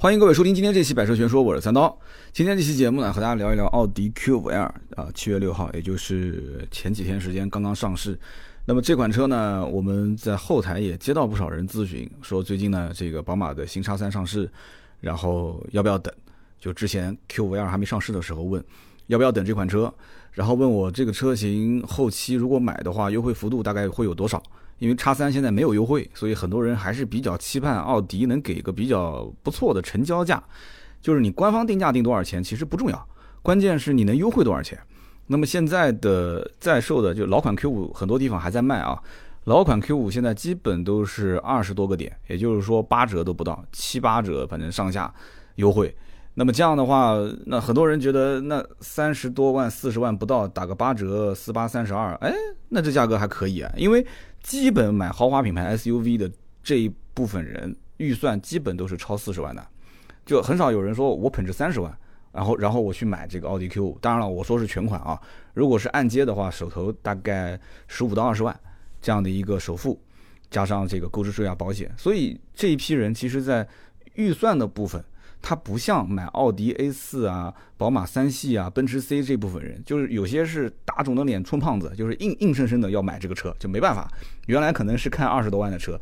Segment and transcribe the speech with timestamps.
[0.00, 1.94] 欢迎各位收听今天这期《百车全说》，我是三刀。
[2.32, 8.18] 今天这期节目呢，和大家聊一聊奥迪 Q5L 啊，七月六号，也就是前几天时间刚刚上市。
[8.64, 14.50] 那么这款车呢，我们在后台也接到不少人咨询，说最近呢，这个宝马的新叉三上市，
[15.00, 16.10] 然后要不要等？
[16.58, 18.64] 就之前 Q5L 还没上市的时候问，
[19.08, 19.92] 要不要等这款车？
[20.32, 24.42] 然后问我这个车型后期如果买的话，优惠幅度大概会有多少？
[24.80, 30.42] 因为叉三现在没有优惠，所以很多人还是比较期盼奥迪能给个比较不错的成交价。
[31.02, 33.08] 就是你官方定价定多少钱其实不重要，
[33.42, 34.78] 关键是你能优惠多少钱。
[35.26, 38.98] 那么现在的在售的就老款 Q 五很多地方还在卖啊，
[39.44, 45.12] 老款 Q 五现在基本都是二十多个点，也就是说八折都不到，七八折反正上下
[45.56, 45.94] 优惠。
[46.34, 52.32] 那么这样的话，那很多人觉得那三十多万、四十万不到打个八折，四八三十二，哎，
[52.68, 54.06] 那这价格还可以啊，因为。
[54.42, 56.30] 基本买豪华品牌 SUV 的
[56.62, 59.66] 这一部分人预算基本都是超四十万的，
[60.24, 61.96] 就很少有人说我捧着三十万，
[62.32, 63.98] 然后然后我去买这个奥迪 Q 五。
[64.00, 65.20] 当然了，我说是全款啊，
[65.54, 68.58] 如果是按揭的话，手头大概十五到二十万
[69.00, 70.00] 这样的一个首付，
[70.50, 73.66] 加上这个购置税啊、保险，所以这一批人其实在
[74.14, 75.04] 预算的部分。
[75.42, 84.06] 它不像买奥迪 A 四啊、宝马三系啊、奔驰 C 这部分人，就是有些是打肿的脸充胖子，就是硬硬生生的要买这个车，就没办法。
[84.46, 85.98] 原来可能是看二十多万的车，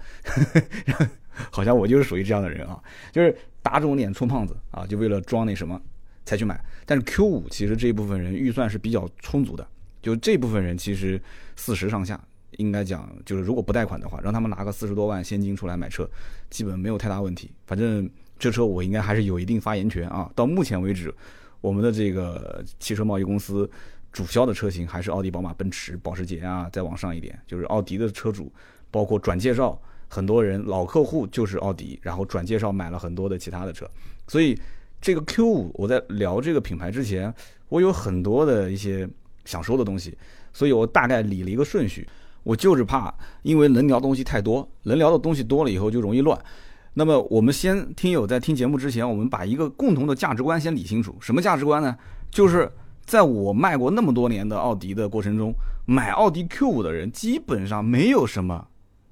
[1.51, 5.81] 好像我就是属于这样的人啊，就是打肿脸充胖子啊，就为了装那什么
[6.25, 6.61] 才去买。
[6.85, 9.65] 但是 Q 五其实这一部分人预算是比较充足的，
[10.03, 11.21] 就这部分人其实
[11.55, 12.21] 四十上下，
[12.57, 16.11] 应该讲就是如果不贷款的话，让他们拿个四十多万现金出来买车，
[16.51, 17.53] 基本没有太大问题。
[17.67, 18.11] 反正。
[18.39, 20.31] 这车我应该还是有一定发言权啊！
[20.35, 21.13] 到目前为止，
[21.61, 23.69] 我们的这个汽车贸易公司
[24.13, 28.53] 主销的车型还是奥迪、宝马、奔驰、保时捷啊，再往上一点就是奥迪的车主，
[28.91, 33.89] 包括转介绍，很多人老客户就是奥迪，然后转介绍买了很多的其他的车。
[34.27, 34.57] 所以
[35.01, 37.33] 这个 Q 五，我在聊这个品牌之前，
[37.69, 39.09] 我有很多的一些
[39.45, 40.17] 想说的东西，
[40.53, 42.07] 所以我大概理了一个顺序。
[42.45, 43.13] 我就是怕，
[43.43, 46.39] 因为能聊东西太多，能聊的东西多了以后就容易乱。
[46.99, 51.17] 那么我们先听友在听节目之前，我们把一个共同的价值观先理清楚。
[51.21, 51.97] 什么价值观呢？
[52.29, 52.69] 就是
[53.07, 55.55] 在我卖过那么多年的奥迪的过程中，
[55.87, 58.67] 买奥迪 Q 五的人基本上没有什么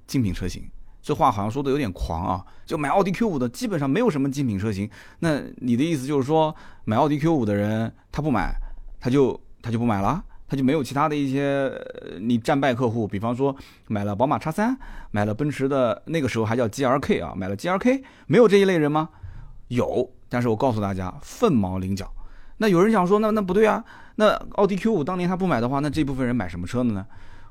[0.04, 0.68] 精品车型。
[1.00, 2.44] 这话好像说的有点狂啊！
[2.64, 4.90] 就买奥迪 Q 五的基本上没有什么精品车型。
[5.20, 6.52] 那你的意思就是说，
[6.86, 8.52] 买奥迪 Q 五的人他不买，
[8.98, 10.24] 他就他就不买了？
[10.48, 11.72] 他就没有其他的一些
[12.20, 13.54] 你战败客户，比方说
[13.88, 14.76] 买了宝马叉三，
[15.10, 19.08] 买了奔驰的那个时候还叫 G R K 啊，买了 G R K，没有这一类人吗？
[19.68, 22.12] 有，但是我告诉大家凤毛麟角。
[22.58, 23.84] 那有人想说，那那不对啊，
[24.14, 27.06] 那奥迪 Q 五当年他不买的话，那这部分人买什么车的呢？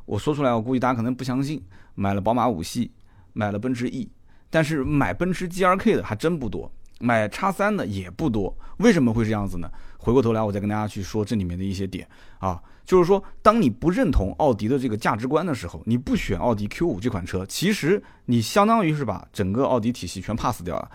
[0.06, 1.64] 我说出来，我估计大家可能不相信，
[1.96, 2.92] 买了宝马五系，
[3.34, 4.10] 买了奔驰 E，
[4.50, 8.58] 但是买奔驰 G R K 的还真不多，买叉三的也不多。
[8.78, 9.70] 为什么会这样子呢？
[10.06, 12.08] 回过头来，我再跟大家去说这里面的一些点
[12.38, 12.62] 啊。
[12.86, 20.92] 就是说，当你不认同奥迪的这个价值观的时候，你不选奥迪 Q 五这款车，其实你相当于是把整个奥迪体系全 pass 掉了。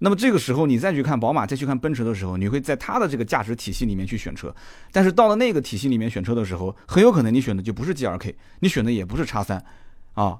[0.00, 4.54] 那么这个时候，你再去看宝马，再去看奔驰的时候，你会在它的这个价值体系里面去选车。
[4.92, 9.64] 但是到了那个体系里面选车的时候，很有可能你选的就不是 G R K，你选的也不是叉三，
[10.12, 10.38] 啊。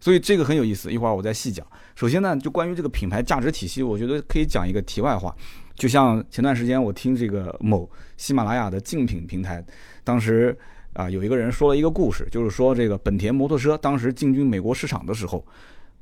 [0.00, 1.64] 所以这个很有意思，一会儿我再细讲。
[1.94, 5.32] 首先呢，就关于这个品牌价值体系，我觉得可以讲一个题外话。
[5.78, 9.64] 就像前段时间我听这个某喜马拉雅的竞品平台，
[10.02, 10.54] 当时
[10.92, 15.42] 啊有一个人说了一个故事，就是说这个本田摩托车当时进军美国市场的时候，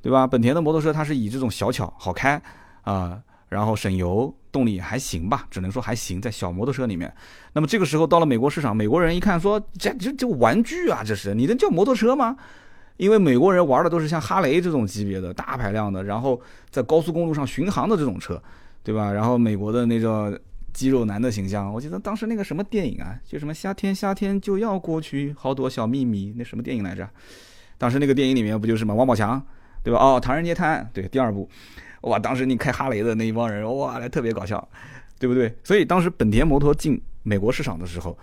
[0.01, 0.27] 对吧？
[0.27, 2.41] 本田的摩托车它是以这种小巧好开
[2.83, 3.21] 啊，
[3.51, 7.15] 然后省油，动力还行吧，只能说还行，在小摩托车里面。
[7.53, 12.35] 那么这个时候到了美国市场，美国人一看说这这这玩具啊，这是你能叫摩托车吗？
[12.97, 18.43] 因为美国人玩的都是像哈雷这种级别的大排量的，然后在高速公路上巡航的这种车，
[18.87, 19.13] 对吧？
[19.13, 20.41] 然后美国的那个
[20.73, 27.11] 肌肉男的形象，我记得当时那个什么电影啊，就什么夏天夏天就要过去，好多小秘密，那什么电影来着？
[27.79, 29.45] 当时那个电影里面不就是嘛，王宝强，
[29.83, 29.99] 对吧？
[29.99, 31.51] 哦，唐人街探案，对，第二部，
[32.03, 34.69] 哇，当时你开哈雷的那一帮人，哇，来特别搞笑，
[35.19, 35.53] 对不对？
[35.65, 38.16] 所以当时本田摩托进美国市场的时候。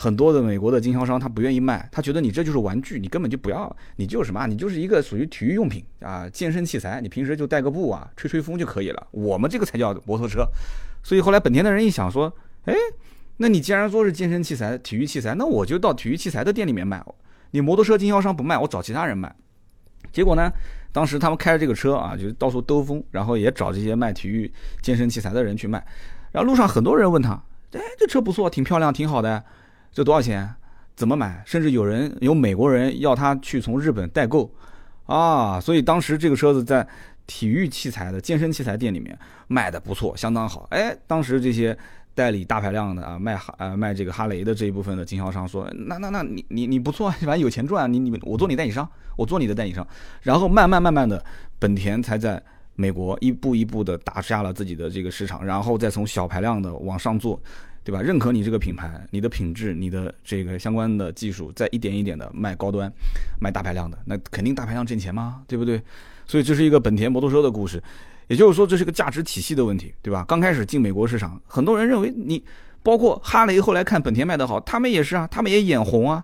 [0.00, 9.06] 很多的美国的经销商他不愿意卖，他觉得你这就是玩具，你根本就不要，你就是什么，你就是一个属于体育用品啊，健身器材，你平时就带个步啊，吹吹风就可以了。
[9.10, 10.46] 我们这个才叫摩托车。
[11.02, 12.32] 所以后来本田的人一想说，
[12.66, 12.74] 哎，
[13.38, 17.04] 那你既然说是健身器材、体育器材，那我就到体育器材的店里面卖。
[17.50, 19.34] 你摩托车经销商不卖，我找其他人卖。
[20.12, 20.48] 结果呢，
[20.92, 24.48] 当时他们开着这个车啊，就到处兜风，然后也找这些卖体育
[24.80, 25.84] 健身器材的人去卖。
[26.30, 27.32] 然后路上很多人问他，
[27.72, 29.44] 哎，这车不错，挺漂亮，挺好的。
[29.92, 30.48] 这多少钱？
[30.96, 31.40] 怎么买？
[31.46, 34.50] 甚至有人有美国人要他去从日本代购，
[35.06, 36.84] 啊，所以当时这个车子在
[37.24, 40.66] 体育器材的健身器材店里面卖的不错，相当好。
[40.70, 41.78] 哎，当时这些
[42.16, 49.86] 代理大排量的啊，卖哈呃卖这个哈雷的这一部分的经销商说，那那那你你你不错， 反正有钱赚，你你我做你代理商，我做你的代理商。
[50.22, 51.24] 然后慢慢慢慢的，
[51.60, 52.42] 本田才在
[52.74, 57.40] 美国一步一步的打下了自己的这个市场，然后再从小排量的往上做。
[57.88, 58.02] 对吧？
[58.02, 62.92] 认可你这个品牌，你的品质，你的这个相关的技术，再一点一点的卖高端，
[63.40, 65.40] 卖大排量的，那肯定大排量挣钱吗？
[65.46, 65.80] 对不对？
[66.26, 67.82] 所以这是一个本田摩托车的故事，
[68.26, 70.22] 也就是说这是个价值体系的问题，对吧？
[70.28, 72.44] 刚开始进美国市场，很多人认为你，
[72.82, 76.22] 包括哈雷后来看本田卖得好，他们也是啊，他们也眼红啊，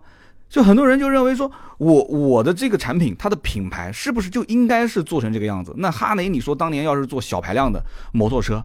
[0.51, 5.73] 就很多人就认为说我我的这个产品，它的品牌是不是就应该是做成这个样子？
[5.79, 7.83] 那哈雷，你说当年要是做小排量的
[8.13, 8.63] 摩托车？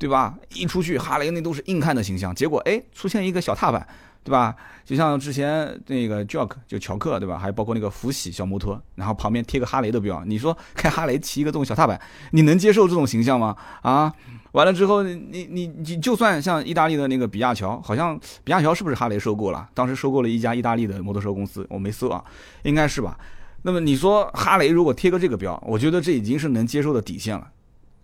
[0.00, 0.34] 对吧？
[0.54, 2.34] 一出去，哈雷那都是硬汉的形象。
[2.34, 3.86] 结果，哎，出现一个小踏板，
[4.24, 4.56] 对吧？
[4.82, 7.38] 就像之前那个 j o k 就乔克，对吧？
[7.38, 10.24] 还包括那个福喜小摩托，然后旁边贴个哈雷的标。
[10.24, 12.00] 你说开哈雷骑一个这种小踏板，
[12.30, 13.54] 你能接受这种形象吗？
[13.82, 14.10] 啊，
[14.52, 19.68] 完了之后，你你你就算像意大利的那个比亚乔，好像比亚乔是不是哈雷收购了？
[19.74, 22.24] 当时收购了一家意大利的摩托车公司，我没搜啊，
[22.62, 23.18] 应该是吧？
[23.62, 27.46] 那么你说哈雷如果贴个这个标，我觉得这已经是能接受的底线了。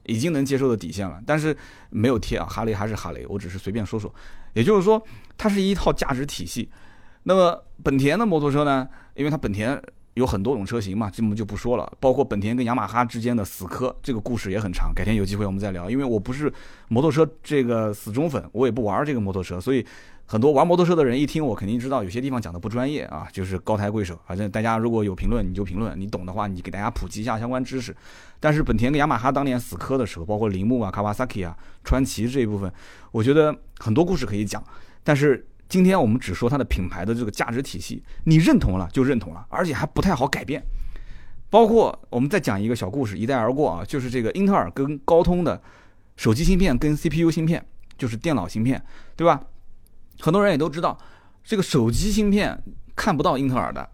[0.07, 1.57] 已经能接受的底线了，但是
[1.91, 4.13] 没有贴啊，哈雷还是哈雷，我只是随便说说。
[4.55, 5.01] 也就是说，
[5.37, 6.71] 它是一套价值体系。
[7.25, 8.89] 那么本田的摩托车呢？
[9.15, 9.81] 因为它本田
[10.17, 11.91] 有很多种车型嘛，这我们就不说了。
[11.99, 15.89] 包括本田跟雅马哈之间的死磕，这个故事也很长，改天有机会我们再聊。
[15.89, 16.53] 因为我不是
[16.89, 19.87] 摩托车这个死忠粉，我也不玩这个摩托车，所以。
[20.29, 24.19] 很多玩摩托车的人一听我肯定知道有些地方讲的不专业啊， 就是高抬贵手。
[24.27, 27.95] 反正大家如果有评论你就评论，你懂的话你给大家普及一下相关知识。
[28.41, 32.69] 但是本田跟雅马哈当年死磕的时候，包括铃木啊、卡瓦萨 k i 啊、川崎这一部分，
[33.13, 34.61] 我觉得很多故事可以讲。
[35.05, 40.63] 但是今天我们只说它的品牌的这个价值体系，你认同了就认同了，而且还不太好改变。
[41.49, 45.61] 包括我们再讲一个小故事，一带而过啊，就是这个英特尔跟高通的
[46.17, 47.65] 手机芯片跟 CPU 芯片，
[47.97, 48.83] 就是电脑芯片，
[49.15, 49.41] 对吧？
[50.21, 50.99] 很多人也都知道，
[51.45, 52.61] 这个手机芯片
[52.95, 53.89] 看不到英特尔的。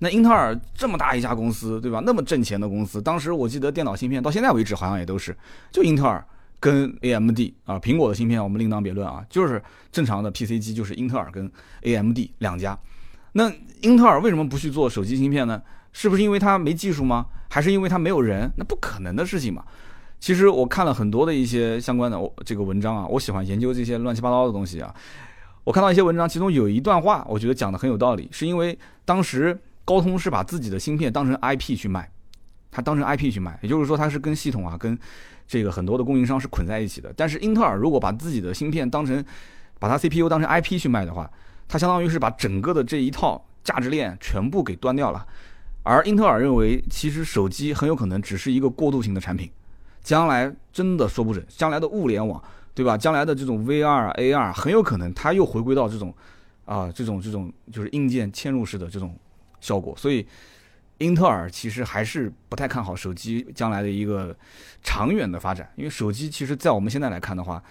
[0.00, 2.00] 那英特尔这么大一家公司，对吧？
[2.04, 5.36] 那么挣钱的公司，当时我记得电脑芯片到现在为止好像也都是
[5.72, 6.24] 就英特尔
[6.60, 7.78] 跟 AMD 啊。
[7.78, 9.62] 苹果的芯片我们另当别论啊，就是
[9.92, 11.50] 正常的 PC 机就是英特尔跟
[11.82, 12.78] AMD 两家。
[13.32, 13.52] 那
[13.82, 15.62] 英特尔为什么不去做手机芯片呢？
[15.92, 17.26] 是不是因为它没技术吗？
[17.48, 18.50] 还是因为它没有人？
[18.56, 19.64] 那不可能的事情嘛。
[20.20, 24.94] 其实我看了很多的一些相关的这个文章啊，我喜欢研究这些乱七八糟的东西啊。
[25.64, 32.10] 我看到一些文章，其中有一段话，我觉得讲的很有道理，是因为当时高通是把自己的芯片当成 IP 去卖，
[32.70, 34.98] 它当成 IP 去卖，也就是说它是跟系统啊，跟
[35.48, 37.12] 这个很多的供应商是捆在一起的。
[37.16, 39.24] 但是英特尔如果把自己的芯片当成，
[39.80, 41.28] 把它 CPU 当成 IP 去卖的话，
[41.66, 45.26] 它相当于是把整个的这一套价值链全部给端掉了。
[45.82, 49.50] 而英特尔认为，其实手机很有可能只是一个过渡性的产品，
[50.02, 52.40] 将来真的说不准，将来的物联网。
[52.74, 52.96] 对吧？
[52.96, 56.14] 将来的这种 VR、AR 很有可能它又回归到这种，
[56.64, 59.18] 啊，这种这种就是硬件嵌入式的这种
[59.60, 59.92] 效果。
[59.96, 60.24] 所以，
[60.98, 64.36] 英特尔其实还是不太看好手机将来的一个
[64.82, 65.68] 长远的发展。
[65.76, 67.62] 因为手机其实在我们现在来看的话，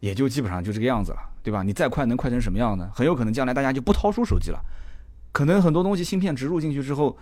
[0.00, 1.62] 也就基本上就这个样子了，对吧？
[1.62, 2.90] 你再快能快成什么样呢？
[2.94, 4.60] 很有可能将来大家就不掏出手机了，
[5.32, 7.16] 可能很多东西芯片植入进去之后，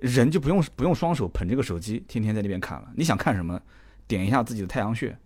[0.00, 2.88] 人就不用不用双手捧这个手机，天天在那边看了。
[2.96, 3.60] 你想看什么，
[4.06, 5.16] 点一下自己的太阳穴。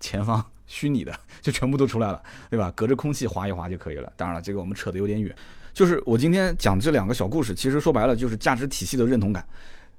[0.00, 2.72] 前方虚拟的就全部都出来了，对吧？
[2.76, 4.12] 隔着空气划一划就可以了。
[4.16, 5.34] 当然了，这个我们扯得有点远。
[5.78, 9.46] 就是我今天讲这两个小故事，其实说白了就是价值体系的认同感。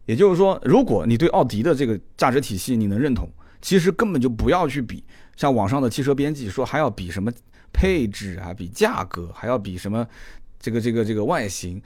[0.07, 3.31] 也就是说，如果你对奥迪的这个价值体系你能认同，
[3.61, 5.01] 其实根本就不要去比
[5.37, 7.31] 像网上的汽车编辑说还要比什么
[7.71, 10.05] 配置啊，比价格，还要比什么
[10.59, 11.81] 这个这个这个外形，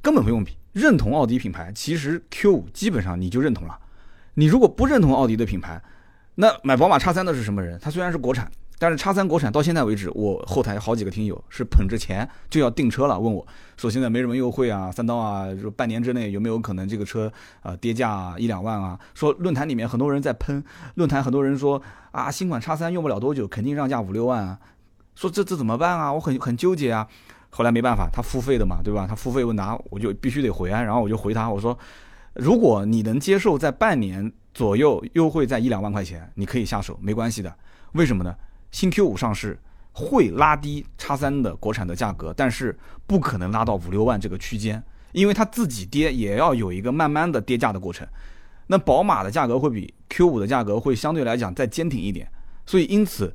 [0.00, 0.56] 根本不用比。
[0.72, 3.78] 认同奥迪品牌，其实 Q 五基本上你就认同了。
[4.32, 5.78] 你如果不认同奥迪的品牌，
[6.36, 7.78] 那买宝马叉三的是什么人？
[7.78, 18.98] 他虽然是国产，但是叉三国产到现在为止，我后台好几个听友是捧着钱就要订车了，问我说现在没什么优惠啊，三刀啊，说半年之内有没有可能这个车啊跌价一两万啊？
[19.14, 20.64] 说论坛里面很多人在喷，
[20.96, 24.58] 论坛很多人说啊新款叉三用不了多久肯定让价五六万啊，
[25.14, 26.12] 说这这怎么办啊？
[26.12, 27.06] 我很很纠结啊。
[27.50, 29.06] 后来没办法，他付费的嘛，对吧？
[29.08, 31.78] 他付费问答，我就必须得回啊，然后我就回他，我说
[32.34, 34.32] 如果你能接受在半年。
[34.54, 37.50] 左右优惠在一两万块钱，你可以下手，没关系的。
[37.92, 38.34] 为什么呢？
[38.72, 39.56] 新 Q 五上市
[39.92, 42.76] 会拉低叉三的国产的价格，但是
[43.06, 48.04] 不可能拉到五六万这个区间，因为它自己跌也要有一个慢慢的跌价的过程。
[48.66, 52.28] 那宝马的价格会比 Q 五的价格会相对来讲再坚挺一点，
[52.66, 53.32] 所以因此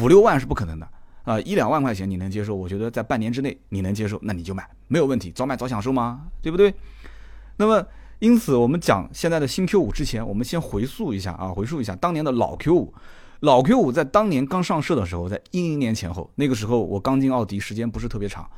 [0.00, 0.88] 五六万是不可能的
[1.24, 2.54] 啊，一两万块钱你能接受？
[2.54, 6.28] 我觉得在半年之内你能接受，那你就买，没有问题，早买早享受嘛？
[6.40, 6.72] 对不对？
[7.56, 7.86] 那么。
[8.20, 12.92] 因此，我们讲现在的新 Q 五之前，我们先回溯一下啊，回溯一下当年的老 Q 五。
[13.40, 18.48] 老 Q 五在当年刚上市的时候，在一零年前后，那个时候我刚进奥迪，时间不是特别长，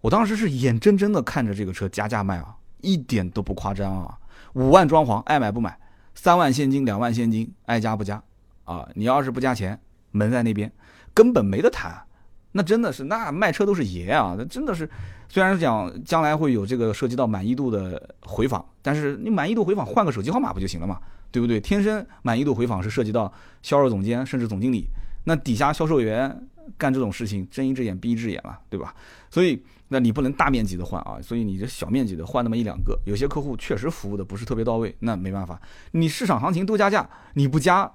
[0.00, 4.16] 我当时是眼睁睁的看着这个车加价卖啊，一点都不夸张啊，
[4.52, 5.76] 五万装潢爱买不买，
[6.14, 8.22] 三万现金两万现金爱加不加
[8.64, 9.80] 啊，你要是不加钱，
[10.12, 10.70] 门在那边，
[11.12, 12.04] 根本没得谈，
[12.52, 14.88] 那真的是那卖车都是爷啊，那真的是，
[15.28, 20.98] 虽然讲将来会有这个涉及到满意度的回访，但是你满意度回访换个手机号码不就行了嘛？
[21.30, 21.58] 对不对？
[21.58, 23.32] 天生满意度回访是涉及到
[23.62, 24.84] 销售总监甚至总经理，
[25.24, 28.94] 那底下销售员干这种事情睁一只眼闭一只眼了，对吧？
[29.30, 35.58] 所以那你不能大面积的换啊，所以你这小面积的换那么一两个，有些客户确实服务的不是特别到位，那没办法，
[35.92, 37.90] 你市场行情都加价，你不加，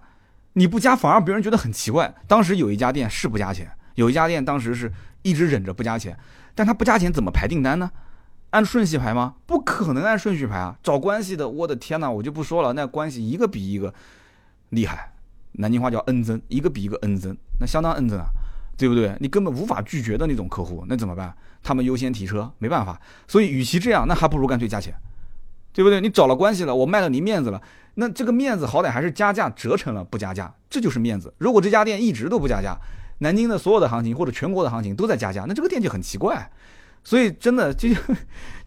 [0.54, 2.12] 你不加反而别人觉得很奇怪。
[2.28, 4.92] 当时有一家店是不加钱，有一家店当时是
[5.24, 6.18] 一直忍着不加钱，
[6.54, 7.92] 但他不加钱怎么排订单呢？
[8.51, 9.36] 按顺序排吗？
[9.46, 10.77] 不可能按顺序排啊！
[10.82, 13.94] 找关系的，我的天哪，我就不说了，那关系一个比一个
[14.70, 15.12] 厉害。
[15.54, 18.27] 南京话叫恩增，一个比一个恩增，那相当恩增啊，
[18.77, 19.16] 对不对？
[19.20, 21.36] 你根本无法拒绝的那种客户，那怎么办？
[21.63, 23.01] 他们优先提车，没办法。
[23.27, 24.94] 所以，与其这样，那还不如干脆加钱，
[25.74, 26.00] 对不对？
[26.00, 27.62] 你找了关系了，我卖了你面子了，
[27.96, 31.34] 那这个面子好歹还是加价折成了，不加价，这就是面子。
[31.39, 32.77] 如果这家店一直都不加价，
[33.19, 36.51] 南京的所有的行情或者全国的行情都在加价，那这个店就很奇怪。
[37.03, 37.89] 所以真的就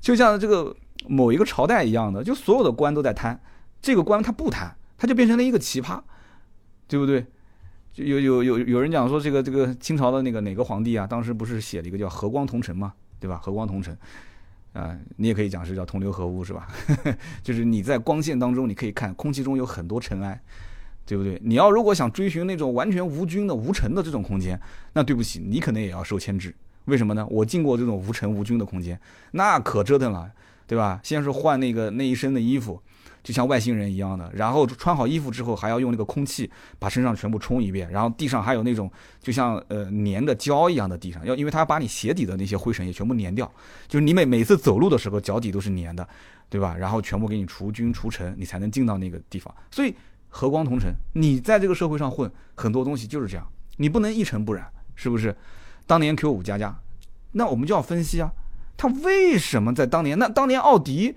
[0.00, 0.75] 就像这个
[1.07, 3.38] 某一个朝代一样的，就所有的官都在贪，
[3.83, 6.00] 这个官他不贪，他就变成了一个奇葩，
[6.88, 7.26] 对不对？
[7.92, 13.37] 就有有有有人讲说这个这个清朝的那个哪个皇帝啊，当时不是写了一个叫和光同尘嘛，对吧？
[13.42, 13.97] 和光同尘
[14.73, 16.69] 啊，你也可以讲是叫同流合污是吧？
[17.42, 20.40] 就是你在光线当中，你可以看空气中有很多尘埃，
[21.11, 21.37] 对不对？
[21.43, 24.57] 你要如果想追寻那种完全无菌的无尘的这种空间，
[24.93, 26.55] 那对不起，你可能也要受牵制。
[26.85, 27.26] 为什么呢？
[27.29, 28.97] 我进过这种无尘无菌的空间，
[29.33, 30.31] 那可折腾了，
[30.69, 31.00] 对吧？
[31.02, 32.81] 先是换那个那一身的衣服，
[33.25, 36.49] 就像外星人一样的，然后穿好衣服之后，还要用那个空气
[36.79, 38.88] 把身上全部冲一遍，然后地上还有那种
[39.21, 43.52] 就像呃粘的胶一样的地上，要因为它要把你鞋底的那些灰尘也全部粘掉，
[43.88, 46.09] 就是你每每次走路的时候脚底都是粘的，
[46.49, 46.76] 对吧？
[46.79, 49.52] 然后全部给你除菌除尘，你才能进到那个地方。
[49.73, 49.93] 所以
[50.31, 53.47] 和光同尘，你在这个社会上混，很多东西就是这样，
[53.77, 55.37] 你不能一尘不染，是不是？
[55.87, 56.81] 当年 Q 五加加，
[57.33, 58.33] 那我们就要分析啊，
[58.77, 60.19] 它为什么在当年？
[60.19, 61.17] 那当年奥迪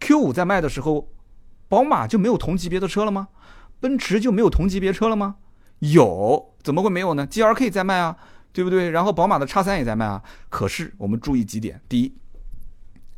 [0.00, 1.08] Q 五在卖的时候，
[1.68, 3.28] 宝马就没有同级别的车了吗？
[3.80, 5.36] 奔驰就没有同级别车了吗？
[5.80, 8.16] 有，怎么会没有呢？G R K 在卖啊，
[8.52, 8.90] 对不对？
[8.90, 10.22] 然后宝马的叉三也在卖啊。
[10.48, 12.14] 可是我们注意几点：第一，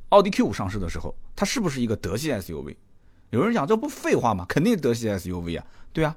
[0.09, 2.77] 奥迪 Q 五上市的时候，它是不是一个德系 S U V？
[3.31, 4.47] 有人讲这不废话吗？
[4.49, 6.17] 肯定德系 S U V 啊，对啊，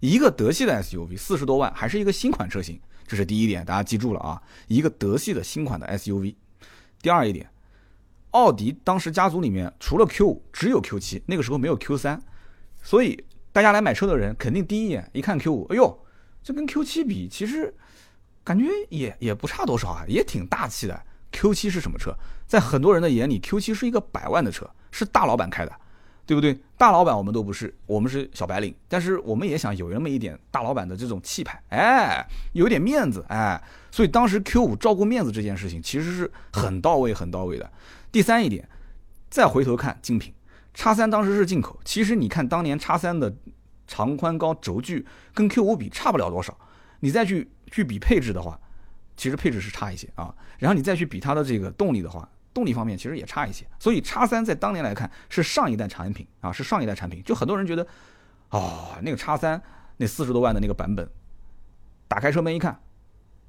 [0.00, 2.80] 一个德系的 S U V，四十多万，还是一个新款车型。
[3.06, 6.34] 这是第一点，大家记住了啊，一个德系的新款的 SUV。
[7.02, 7.48] 第二一点，
[8.30, 12.22] 奥迪当时家族里面除了 Q 五只有 Q 七，那个时候没有 Q 三，
[12.82, 15.98] 所以大家来买车的人肯定第一眼一看 Q 五，哎呦，
[16.42, 17.74] 这跟 Q 七比，其实
[18.44, 21.02] 感觉也也不差多少啊，也挺大气的。
[21.32, 22.14] Q 七是什么车？
[22.46, 25.72] 在很多人的眼里，Q 七是一个百万的车，是大老板开的。
[26.30, 26.56] 对不对？
[26.78, 33.60] 大老板我们都不是，我们是小白领，但是我们也想有那么一点大老板的这种气派，哎，有点面子，哎，
[33.90, 37.68] 所以当时 Q 五照顾面子这件事情其实是很到位、很到位的。
[38.12, 38.68] 第三一点，
[39.28, 40.32] 再回头看精品，
[40.72, 43.34] 叉三当时是进口，其实你看当年叉三的
[43.88, 46.56] 长宽高轴距跟 Q 五比差不了多少，
[47.00, 48.56] 你再去去比配置的话，
[49.16, 52.28] 其实配置是差一些啊，然后你再去比它的这个动力的话。
[52.52, 57.22] 动力方面其实也差一些，所以叉三在当年来看是上一代产品啊，是上一代产品。
[57.24, 57.86] 就很多人觉得，
[58.50, 59.60] 哦，那个叉三
[59.96, 61.08] 那四十多万的那个版本，
[62.08, 62.80] 打开车门一看，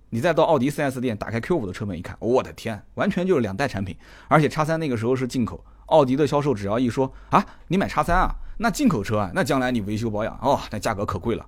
[0.10, 3.98] 你再到奥迪 4S 店打开 Q 五的车门一看，我的天，完全就是两代产品。
[4.27, 11.46] 而且叉三那个时候是进口，奥迪的销售只要一说啊，你买叉三啊，那进口车啊，那将来你维修保养哦，那价格可贵了。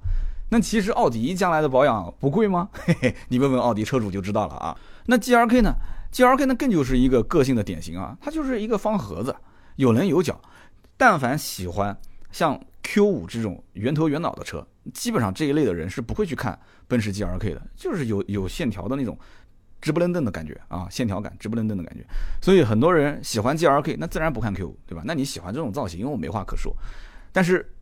[0.50, 2.69] 那其实奥迪将来的保养不贵吗？
[2.74, 4.77] 嘿嘿，你问问奥迪车主就知道了啊。
[5.05, 5.74] 那 G R K 呢
[6.13, 9.36] ？G R K 那更就是一个个性的典型啊，它就是一个方盒子，
[9.75, 10.39] 有棱有角。
[10.96, 12.00] 但凡喜欢
[12.32, 19.17] 像 Q 五这种圆头圆脑的车，基本上这一类的人是不会去看奔驰 G R K 的，就是有有线条的那种
[19.82, 22.05] 直不愣登的感觉啊，线条感直不愣登的感觉。
[22.41, 25.01] 所以很多人喜欢 G R K，那自然不看 Q 五，对吧？
[25.03, 26.72] 那你喜欢这种造型，我没话可说。
[27.32, 27.74] 但是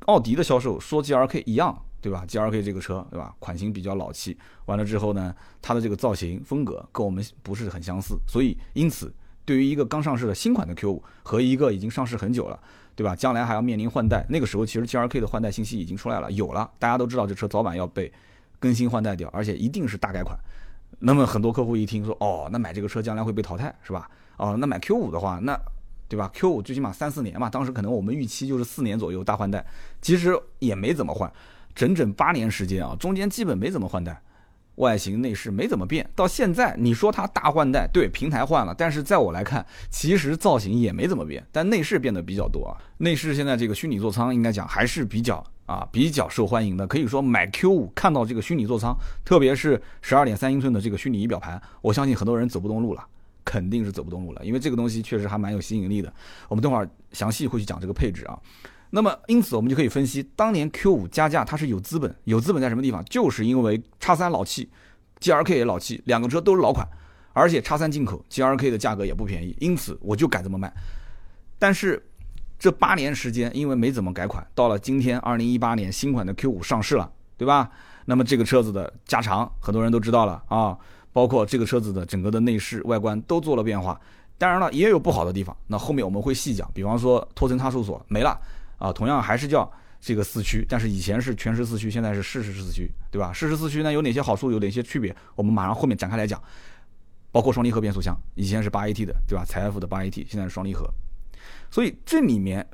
[0.00, 1.82] 奥迪的销售说 G R K 一样。
[2.02, 3.32] 对吧？G R K 这个车，对吧？
[3.38, 5.32] 款型比较老气，完了之后呢，
[5.62, 12.58] 它的这个造型风格跟我们不是很相似，所以因此，对于一个刚上市的新款的 Q 五和一个已经上市很久了，
[12.96, 13.14] 对吧？
[13.14, 18.12] 将来还要面临换代，那个时候其实 G R K 的换代信息已经出来了，有了，大家都知道这车早晚要被
[18.58, 20.36] 更新换代掉，而且一定是大改款。
[20.98, 24.10] 那么很多客户一听说，哦，那买这个车将来会被淘汰，是吧？
[24.36, 25.56] 哦，那买 Q 五的话，那。
[26.08, 29.64] 对吧？Q 五最起码三四年嘛，当时可能我们预期就是四年左右大换代，
[30.02, 31.32] 其实也没怎么换，
[31.74, 34.20] 整整八年时间啊，中间基本没怎么换代。
[34.76, 42.72] 外形内饰没怎么变，到现在你说它大换代，对平台换了，但是在我来看，其实造型也没怎么变，但内饰变得比较多啊。
[42.96, 53.06] 内饰现在这个虚拟座舱应该讲还是比较啊比较受欢迎的，可以说买 Q 五看到这个虚拟座舱，特别是十二点三英寸的这个虚拟仪表盘，我相信很多人走不动路了，
[53.44, 56.10] 肯定是走不动路了，因为这个东西确实还蛮有吸引力的。
[56.48, 58.38] 我们等会儿详细会去讲这个配置啊。
[58.94, 63.02] 那么，因此我们就可以分析，当年 Q 五加价它是有资本，有资本在什么地方？
[63.06, 64.68] 就是因为叉三老气
[65.18, 66.86] ，G R K 也老气，两个车都是老款，
[67.32, 70.70] 而且叉三进口，G R K 的价格也不便宜，因此我就敢这么卖。
[71.58, 72.06] 但是
[72.58, 77.70] 这八年时间，因为没怎么改款，到了今天二零一八年新款的 Q 五上市了，对吧？
[78.04, 80.76] 那么这个车子的加长，很多人都知道了啊，
[81.14, 83.98] 包括这个车子的整个的内饰外观都做了变化。
[84.36, 88.38] 当然了，也有不好的地方，那后面我们会细讲，比方说托层差速锁没了。
[88.82, 89.70] 啊，同样还是叫
[90.00, 93.32] 这个四驱，但是以前是全时四驱，现在是适时四驱，对吧？
[93.32, 95.14] 适时四驱呢有哪些好处，有哪些区别？
[95.36, 96.42] 我们马上后面展开来讲。
[97.30, 99.44] 包括双离合变速箱，以前是八 AT 的，对吧？
[99.44, 100.86] 财富的八 AT，现在是双离合。
[101.70, 102.66] 所以这里面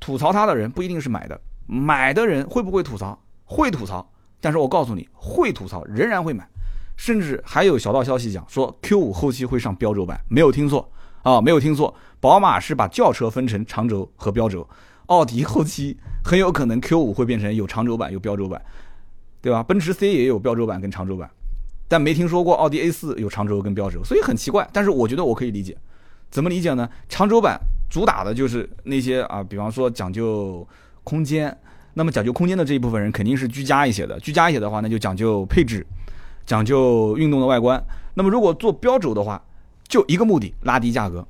[0.00, 3.16] 吐槽它的人不一定是买的，买的人会不会吐槽？
[3.44, 4.10] 会吐槽。
[4.40, 6.48] 但是我告诉你，会吐槽仍然会买，
[6.96, 10.90] 甚至还有小道消息讲说 Q 五后期会上标轴版，没有听错
[11.22, 14.66] 啊，没有听错，宝马是把轿车分成长轴和标轴。
[15.10, 18.62] 奥迪后期很有可能 Q 五会变成有长轴版有标轴版，
[19.42, 19.60] 对吧？
[19.60, 21.28] 奔驰 C 也有标轴版跟长轴版，
[21.88, 24.68] 但没听说过奥迪 A 四有长轴跟标轴，所以很奇怪。
[24.72, 25.76] 但是我觉得我可以理解，
[26.30, 26.88] 怎么理解呢？
[27.08, 30.66] 长轴版主打的就是那些啊，比方说讲究
[31.02, 31.56] 空间，
[31.94, 35.84] 那么讲究空间的这一部分人肯定是居家一些的，居家一些的话，那就讲究配置，
[36.46, 37.82] 讲究运动的外观。
[38.14, 39.42] 那么如果做标轴的话，
[39.88, 41.26] 就一个目的，拉低价格。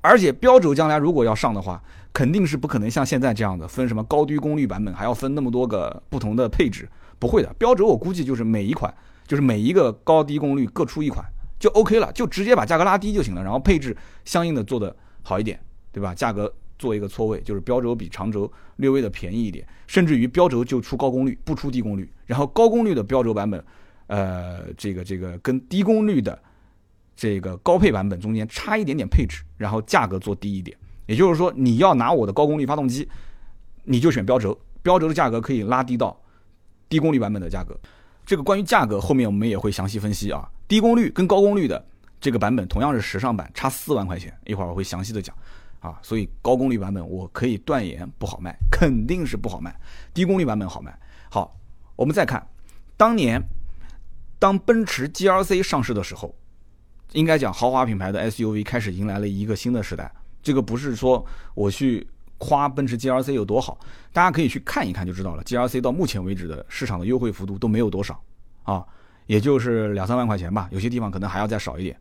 [0.00, 1.82] 而且标轴将来如果要上的话，
[2.18, 7.54] 肯定是不可能像现在这样的分什么高低功率版本，还要分那么多个不同的配置，不会的。
[7.56, 8.92] 标轴我估计就是每一款，
[9.24, 11.24] 就是每一个高低功率各出一款
[11.60, 14.92] 就 OK 了，就直接把价格拉低就行了，然后配置相应的做的
[15.22, 15.60] 好一点，
[15.92, 16.12] 对吧？
[16.12, 23.64] 价格做一个错位，就是标轴比长轴略微的便宜一点，甚至于标轴就出高功率，不出低功率，然后高功率的标轴版本，
[24.08, 26.36] 呃，这个这个跟低功率的。
[27.14, 30.76] 这个高配版本中间差一点点配置，然后价格做低一点，
[31.08, 33.08] 也就是说你要拿我的高功率发动机，
[33.84, 36.14] 你就选标轴，标轴的价格可以拉低到
[36.86, 37.74] 低功率版本的价格。
[38.26, 40.46] 这个关于价格后面我们也会详细分析啊。
[40.68, 41.82] 低功率跟高功率的
[42.20, 45.34] 这个版本同样是时尚版，差四万块钱，一会儿我会详细的讲
[45.80, 45.98] 啊。
[46.02, 49.74] 所以高功率版本我可以断言不好卖，肯定是不好卖。
[50.12, 50.94] 低功率版本好卖。
[51.30, 51.58] 好，
[51.96, 52.46] 我们再看
[52.98, 53.42] 当年
[54.38, 56.34] 当奔驰 GLC 上市的时候。
[57.12, 60.12] 应该讲，豪华品牌的 SUV 开始迎来了一个新的时代。
[60.42, 61.24] 这个不是说
[61.54, 62.06] 我去
[62.38, 63.78] 夸奔驰 GLC 有多好，
[64.12, 65.42] 大家可以去看一看就知道了。
[65.44, 68.20] GLC 到目前为止的市场的优惠幅度都没有多少
[68.62, 68.84] 啊，
[69.26, 71.98] 也就是两三万块钱吧，有些地方可能还要再少一点。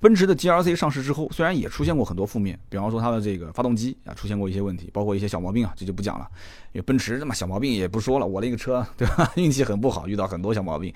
[0.00, 6.28] 奔驰的 GLC 上市之后，虽然也出现过很多负面，比方说它的这个发动机啊出现过一些问题，包括一些小毛病啊，这就不讲了。
[6.72, 10.92] 因为奔驰这么小毛病也不说了，我那个车 对吧，运气很不好，遇到很多小毛病。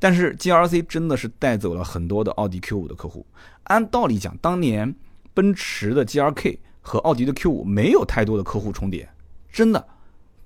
[0.00, 3.24] 但是 G R C 真的是带走了很多的奥迪 Q 五的客户。
[3.64, 4.92] 按道理讲，当年
[5.40, 9.08] 奔驰的 G R K 和奥迪的 Q 五没有太多的客户重叠，
[9.50, 9.82] 真的，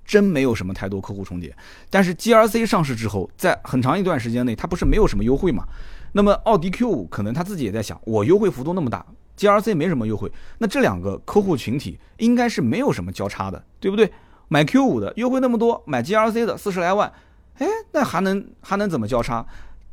[0.05, 1.53] 真没有什么太多客户重叠。
[1.89, 5.65] 但是 G R C 上市之后，在很长一段时间内，它不是没有什么优惠嘛？
[6.13, 9.05] 那么奥迪 Q 五可能他自己也在想，我优惠幅度那么大
[9.35, 14.09] ，G R C 没什么优惠，那这两个客户群体应该是没有什么交叉的，对不对？
[14.47, 17.11] 买 Q 五的优惠那么多，买 G R C 的四十来万。
[17.57, 19.45] 哎，那还能还能怎么交叉？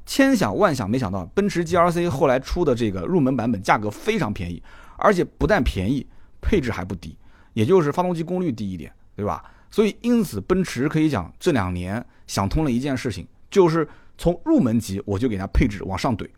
[0.05, 4.63] 千想万想没想到，奔驰 G L C 后来出的这个入门版本价格非常便宜，
[5.03, 6.07] 而且不但便宜，
[6.41, 7.17] 配置还不低，
[7.53, 9.45] 也就是发动机功率低一点，对吧？
[9.71, 16.29] 所以因此，奔驰可以讲这两年想通了一件事情，就是从入门级我就给它配置往上怼，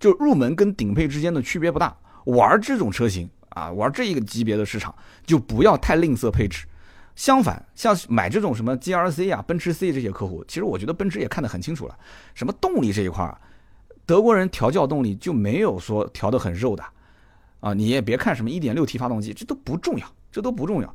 [0.00, 1.96] 就入门跟顶配之间的区别不大。
[2.24, 6.66] 玩这种车型啊，玩这一个级别的市场，就不要太吝啬配置。
[7.14, 11.98] 相反，像买这种什么 G R C 啊、奔驰 C 这些客户，其实我觉得奔驰也看得很清楚了。
[12.34, 13.40] 什么动力这一块儿，
[14.06, 16.84] 德国人调教动力就没有说调得很肉的，
[17.60, 20.94] 啊，你也别看什么 1.6T 发动机，这都不重要，这都不重要。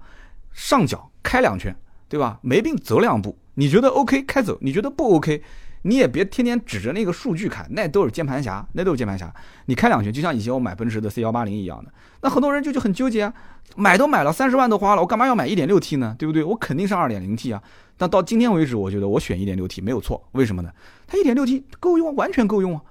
[0.52, 1.76] 上脚开两圈，
[2.08, 2.40] 对吧？
[2.42, 5.42] 没病走两步，你觉得 OK 开走，你觉得不 OK。
[5.86, 9.34] 你也别天天指着那个数据看，那都是键盘侠，那都是键盘侠。
[9.66, 11.92] 你开两圈，就像以前我买奔驰的 C 幺八零一样的。
[12.22, 13.34] 那很多人就就很纠结啊，
[13.76, 16.16] 买都买了，三十万都花了，我干嘛要买一点六 T 呢？
[16.18, 16.42] 对不对？
[16.42, 17.62] 我肯定是二点零 T 啊。
[17.98, 20.26] 但到今天为止，我觉得我选一点六 T 没有错。
[20.32, 20.72] 为什么呢？
[21.06, 22.82] 它一点六 T 够用，完全够用啊。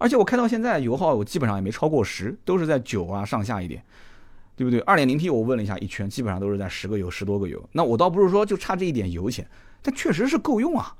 [0.00, 3.84] 而且我开到现在油耗我基本上也没超过十，都是在九啊上下一点，
[4.56, 4.80] 对不对？
[4.80, 7.62] 二点零 T 我问了一下，一圈基本上都是在十个油十多个油。
[7.72, 9.46] 那我倒不是说就差这一点油钱，
[9.82, 10.96] 但确实是够用啊。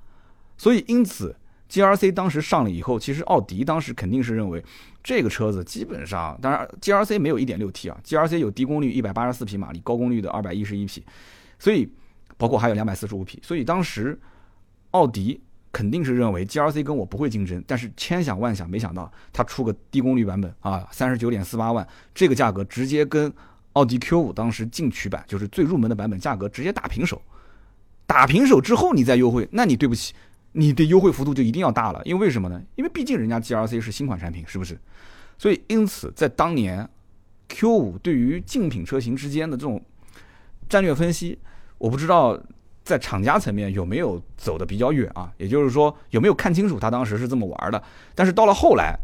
[0.58, 1.34] 所以因此
[1.66, 4.62] ，G R C 当时上了以后，其实奥迪当时肯定是认为
[5.02, 11.02] 这个车子基本上，当然 G R C 没有一点六 T 啊，G R C 有低功率一百八十四匹马力，高功率的二百一十一匹，
[11.58, 11.90] 所以
[12.36, 13.40] 包括还有两百四十五匹。
[13.42, 14.20] 所以当时
[14.90, 15.40] 奥迪。
[15.72, 23.32] 肯定是认为 G R C 跟我不会竞争，但是千想万想没想到，它出个低功率版本啊，三十九点四八万，这个价格直接跟
[23.74, 27.22] 奥迪 Q 五当时进取版就是最入门的版本价格直接打平手，
[28.04, 30.12] 打平手之后你再优惠，那你对不起，
[30.52, 32.60] 你的优惠幅度就一定要大了，因为为什么呢？
[32.74, 34.76] 因为毕竟人家 G R C 是新款产品，是不是？
[35.38, 36.88] 所以因此在当年
[37.48, 39.80] Q 五对于竞品车型之间的这种
[40.68, 41.38] 战略分析，
[41.78, 42.36] 我不知道。
[42.90, 45.30] 在厂家层面有没有走的比较远啊？
[45.38, 47.80] 也就是说有没有看清楚他当时是这么玩的？
[48.16, 48.98] 但是到了后来，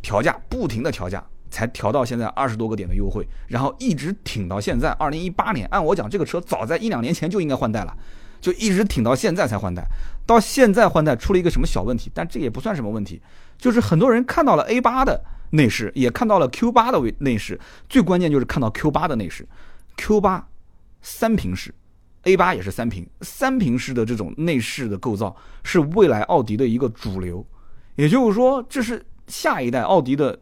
[0.00, 5.66] 调价不停的调价，才调到现在二十多个点的优惠，然后一直挺到现在二零一八年。
[5.72, 7.96] 按我讲，这个车早在一两年前就应该换代了，
[8.40, 9.84] 就一直挺到现在才换代。
[10.24, 12.08] 到现在换代出了一个什么小问题？
[12.14, 13.20] 但这也不算什么问题，
[13.58, 19.44] 就是很多人看到了 A 八的内饰，也看到了 Q 八的内饰，最关键就是看到 Q 八的内饰
[19.96, 20.46] ，Q 八
[21.00, 21.74] 三屏式。
[22.24, 27.44] A 八也是三屏，三屏式的这种内饰的构造是未来奥迪的一个主流，
[27.96, 30.38] 也就是说，这是下一代奥迪的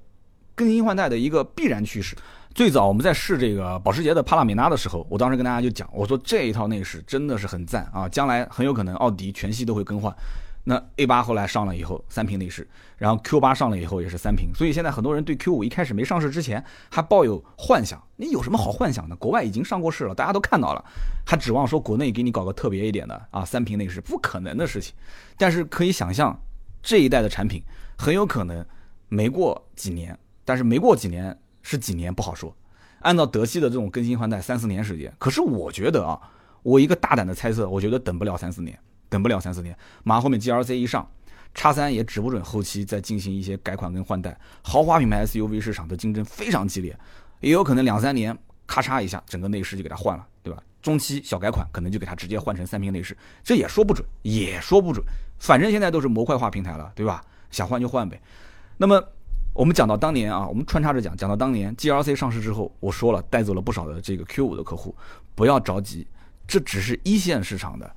[0.55, 2.15] 更新换代的一个必然趋势。
[2.53, 10.15] 最早我们在试这个保时捷的帕拉梅拉的时候，我当时跟大家就讲，我说这一套内饰真的是很赞啊，将来很有可能奥迪全系都会更换。
[10.63, 12.69] 那 A 八后来上了以后，三屏内饰，
[12.99, 19.17] 然后 Q 八上了以后也是三屏，所以现在很多人对 Q 五一开始没上市之前还抱有幻想，你有什么好幻想的？
[19.17, 20.85] 国外已经上过市了，大家都看到了，
[21.27, 23.45] 还指望说国内给你搞个特别一点的啊？
[23.45, 24.95] 三屏内饰不可能的事情。
[25.39, 26.39] 但是可以想象，
[26.83, 27.63] 这一代的产品
[27.97, 28.65] 很有可能
[29.09, 32.55] 没过几年，但是没过几年是几年不好说。
[33.01, 35.11] 按照德系的这种更新换代，三四年时间。
[35.19, 36.21] 可是我觉得啊，
[36.63, 38.79] 我一个大胆的猜测，我觉得等不了三四年。
[39.11, 41.07] 等不了三四年，马上后面 G L C 一上，
[41.53, 44.35] 叉三也指不准后期再进行一些改款跟换代。
[44.63, 46.99] 豪华品牌 S U V 市场的竞争非常激烈，
[47.41, 48.35] 也有可能两三年
[48.67, 50.63] 咔嚓一下，整个内饰就给它换了，对吧？
[50.81, 55.05] 中期小改款可能就给它直接换成三屏内饰，这也说不准，也说不准。
[55.39, 57.23] 反正现在都是模块化平台了，对吧？
[57.51, 58.19] 想换就换呗。
[58.79, 59.03] 那么
[59.53, 64.95] 我们讲到当年啊，我们穿插着讲，讲到当年 G L C 上市之后，我说了带走了不少的这个 Q 五的客户，
[65.35, 66.07] 不要着急，
[66.47, 67.97] 这只是一线市场的。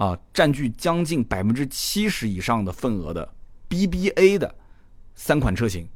[0.00, 3.28] 啊，占据将近百分之七十以上的份额的
[3.68, 4.54] BBA 的
[5.14, 5.86] 三款车型，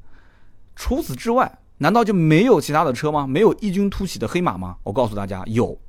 [0.77, 3.27] 除此之外，难道就没有其他的车吗？
[3.27, 4.77] 没有异军突起的黑马吗？
[4.83, 5.81] 我告诉大家，有，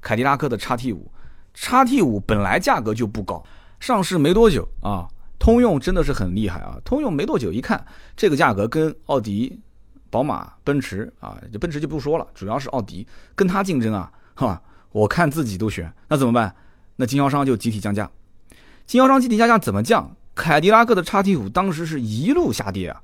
[0.00, 1.12] 凯迪拉克的叉 T 五，
[1.52, 3.44] 叉 T 五本来价格就不高，
[3.78, 5.06] 上市没多久啊，
[5.38, 7.84] 通用真的是很厉害啊，通用没多久一看
[8.16, 9.60] 这个价格跟奥迪、
[10.08, 16.56] 宝马、奔驰啊，奔驰就不说了，主要是奥迪跟它竞争啊，哈，我看自己都悬，那怎么办？
[17.00, 18.10] 那经销商就集体降价，
[18.86, 20.14] 经销商集体降价怎么降？
[20.34, 23.00] 凯迪拉克的叉 T 五当时是一路下跌啊，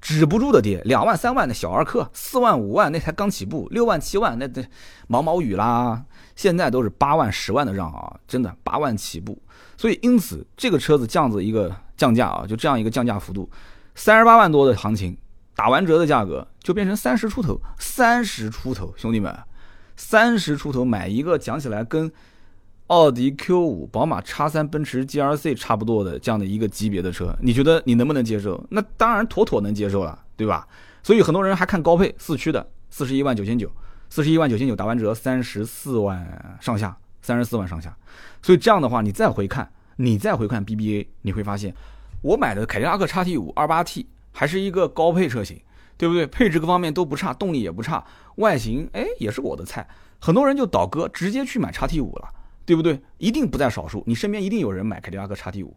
[0.00, 4.64] 止不住的跌，两万三万的小儿科，四万五万那才刚起步，六万七万那那
[5.08, 6.04] 毛毛雨啦，
[6.36, 9.36] 现在都是八万十万的让啊，真的八万起步，
[9.76, 13.50] 所以因此这个车子这样子一个降价啊，就这样一个降价幅度，
[13.96, 15.16] 三十八万多的行情，
[15.56, 19.36] 打完折的价格就变成三十出头，三十出头，兄弟们，
[19.96, 22.10] 三十出头买一个讲起来跟。
[22.90, 28.60] 奥迪 Q 五、宝马 X 三、奔驰 GLC 差不多的这样的一个级别的车，你觉得你能不能接受？
[28.68, 30.66] 那当然妥妥能接受了，对吧？
[31.00, 33.70] 所以很多人还看高配四驱的，四十一万九千九，
[34.08, 37.96] 四十一万九千九打完折三十四万上下，三十四万上下。
[38.42, 41.72] 所以这样的话，你再回看，你再回看 BBA，你会发现，
[42.22, 45.60] 我买的凯迪拉克 X T 五二八 T 还是一个高配车型，
[45.96, 46.26] 对不对？
[46.26, 48.04] 配置各方面都不差，动力也不差，
[48.38, 49.86] 外形哎也是我的菜。
[50.18, 52.28] 很多人就倒戈，直接去买 X T 五了。
[52.70, 53.00] 对不对？
[53.18, 55.76] 一定不在少数，你身边一定有人买凯迪拉克叉 T 五，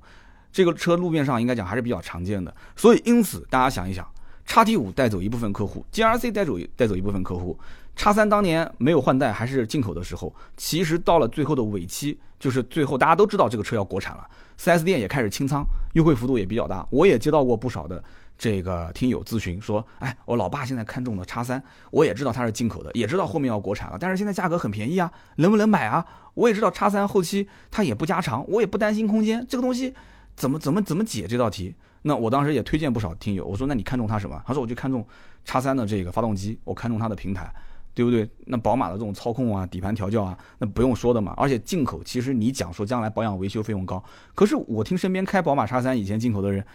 [0.52, 2.56] 这个车路面上应该讲还是比较常见的。
[2.76, 4.08] 所以因此大家想一想，
[4.46, 7.58] 叉 T 五带走一部分客户，G R C 带走带走一部分客户，
[7.96, 14.30] 叉三当年没有换代还是进口的时候，其实到了最后的尾期，就是最后大家都知道这个车要国产了
[14.60, 16.86] ，4S 店也开始清仓，优惠幅度也比较大。
[16.92, 18.04] 我也接到过不少的。
[18.38, 26.06] 这个听友咨询说，哎，我老爸现在看中的叉三，我也知道它是进口的，也知道后面要国产了，但是现在价格很便宜啊，能不能买啊？
[26.34, 29.94] 我也知道叉三后期它也不加长，我也不担心空间，这个东西
[30.36, 31.76] 怎么怎么怎么解这道题？
[32.02, 34.42] 那我当时也推荐不少听友，我说那你看中它什么？
[34.46, 35.06] 他说我就看中
[35.46, 37.50] 叉三的这个发动机，我看中它的平台，
[37.94, 38.30] 对不对？
[38.46, 41.34] 那宝马的这种操控啊、底盘调教啊，那不用说的嘛。
[41.38, 44.04] 而且进口其实你讲说将来保养维修费用高，
[44.36, 46.66] 可是我听身边开宝马叉三以前进口的人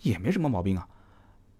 [0.00, 0.88] 也没什么毛病啊。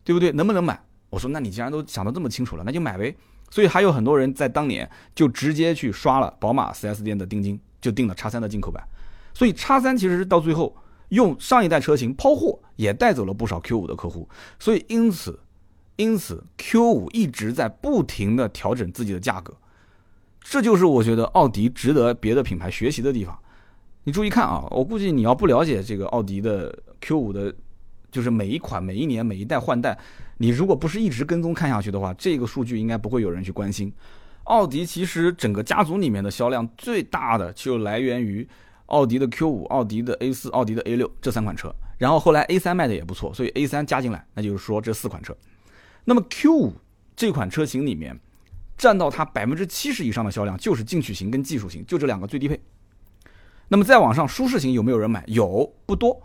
[0.05, 0.33] 对不对？
[0.33, 0.81] 能不能买？
[1.11, 3.15] 我说，那你既然都想得这么清楚了，那就买呗。
[3.51, 8.83] 所以还有很多人在当年就直接去刷了宝马 4S 店的定金，就订了叉三的进口版。
[9.35, 10.77] 所以叉三其实到最后
[11.09, 14.29] 用上一代车型抛货，也带走了不少 Q 五的客户。
[14.61, 15.41] 所以因此，
[15.97, 19.53] 因此 Q 五一直在不停的调整自己的价格。
[20.41, 23.37] 这就是我觉得奥迪值得别的品牌学习的地方。
[24.05, 27.53] 你注意看啊，我估计你要不了解这个奥迪的 Q 五的，
[28.11, 29.99] 就是每一款、每一年、每一代换代，
[30.38, 33.92] 你如果不是一直跟踪看下去的话，这个数据应该不会有人去关心。
[34.44, 38.46] 奥迪其实整个家族里面的销量最大的就来源于
[38.87, 45.37] 奥迪的 Q 五、奥迪的 A 四、奥迪的 A 六这三款车，然后后来 A 三卖的也不错，所以 A 三加进来，那就是说这四款车。
[46.05, 46.75] 那么 Q 五
[47.14, 48.18] 这款车型里面。
[48.79, 52.59] 占到它百分之七十以上的销量，就是进取型跟技术型，就这两个最低配。
[53.68, 55.23] 那么再往上，舒适型有没有人买？
[55.27, 56.18] 有，不多。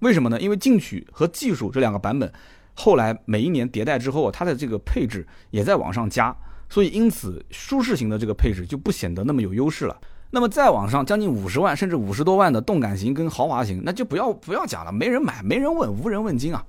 [0.00, 0.40] 为什么呢？
[0.40, 2.32] 因为进取和技术这两个版本，
[2.74, 6.34] 后来每一年迭代之后，它的这个配置也在往上加，
[6.68, 9.96] 所以因此舒适型的这个配置就不显得那么有优势了。
[10.30, 16.62] 那么再往上，将近五十万甚至五十多万的动感型跟豪华型，那就不要不要讲了，没人买，没人问，无人问津啊，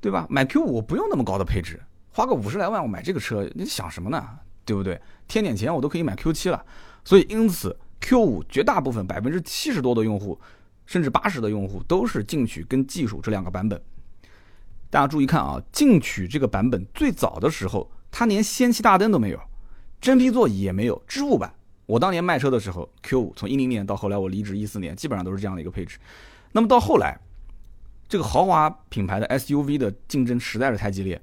[0.00, 0.26] 对吧？
[0.30, 1.80] 买 Q 五不用那么高的配置。
[2.12, 4.24] 花个五十来万我买这个车，你想什么呢？
[4.64, 5.00] 对不对？
[5.26, 6.64] 添点钱我都可以买 Q 七了。
[7.04, 10.38] 所以因此 Q 五绝大部分百分之七十多的用户，
[10.92, 13.80] 甚至八十的用户都是进取跟技术这两个版本。
[14.90, 19.40] 大家注意看啊，进取这个版本最早的时候，它连氙气大灯都没有，
[20.02, 21.50] 真皮座椅也没有，织物版。
[21.86, 25.96] 我当年卖车的时候，Q 五从一零年到后来我离职一四年，基本上都是这样的一个配置。
[26.52, 27.18] 那么到后来，
[28.06, 31.18] 这个豪华品牌的 SUV 的竞争实在是太激烈。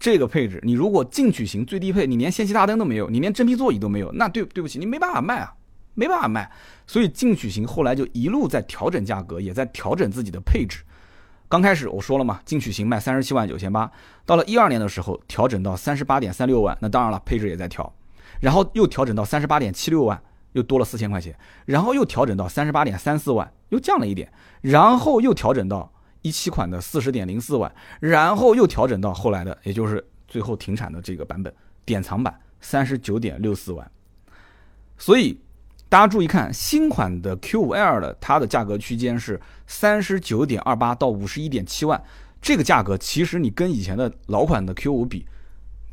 [0.00, 5.55] 这个配置，你如果进取型最低配，你连氙气大灯都没有，你连真皮座椅都没有，那对对不起，你没办法卖啊，
[5.96, 6.48] 没办法卖。
[6.86, 10.84] 所以进取型后来就一路在调整价格，也在调整自己的配置。
[11.48, 13.90] 刚开始我说了嘛，进取型卖三十七万九千八，
[14.24, 17.92] 到了一二年的时候调整到三十八点三六万，那当然了，配置也在调，
[18.38, 25.92] 然后又调整到三十八点七六万，又多了四千块钱，然后又调整到三十八点三四万，又降了一点，然后又调整到。
[26.22, 31.54] 一七款的四十点零四万，然后又调整到后来的，也就是最后停产的这个版本
[31.84, 33.88] 典藏版三十九点六四万。
[34.98, 35.40] 所以
[35.88, 42.02] 大家注意看，新款的 Q5L 的它的价格区间是三十九点二八到五十一点七万，
[42.42, 45.26] 这个价格其实你跟以前的老款的 Q5 比，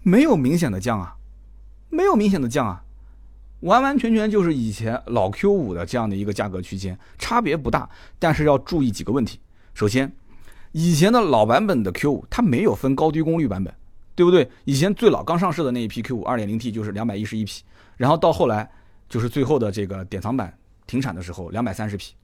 [0.02, 1.16] 没有明显的降啊，
[1.90, 2.84] 没有明显的降啊，
[3.62, 9.40] 完完全全就是以前老 Q5 的这样的一个价格区间，差别不大，但是要注意几个问题，
[9.74, 10.12] 首先。
[10.76, 13.72] 以前的老版本的 Q 五，它没有分高低功率版本，
[14.16, 14.50] 对不对？
[14.66, 17.62] 以前最老刚上市的那一批 Q 五二点零 T 就是两百一十一匹，
[17.96, 18.68] 然后到后来
[19.14, 20.52] 就是最后的这个典藏版
[20.88, 22.16] 停产的时候两百三十匹，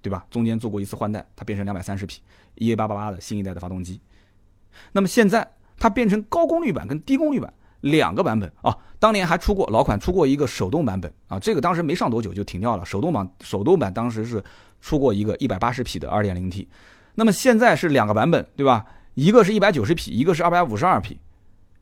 [0.00, 0.24] 对吧？
[0.30, 2.20] 中间做过一次换代，它变成两百三十匹
[2.58, 4.00] EA 八八八的新一代的发动机。
[4.92, 12.84] 那么现在它变成高功率版跟低功率版两个版本啊，当年还出过老款出过一个手动版本啊，这个当时没上多久就停掉了。
[12.84, 14.40] 手动版手动版当时是
[14.80, 16.68] 出过一个一百八十匹的二点零 T。
[17.16, 18.86] 那么现在是两个版本，对吧？
[19.14, 21.18] 一个是一百九十匹，一个是二百五十二匹。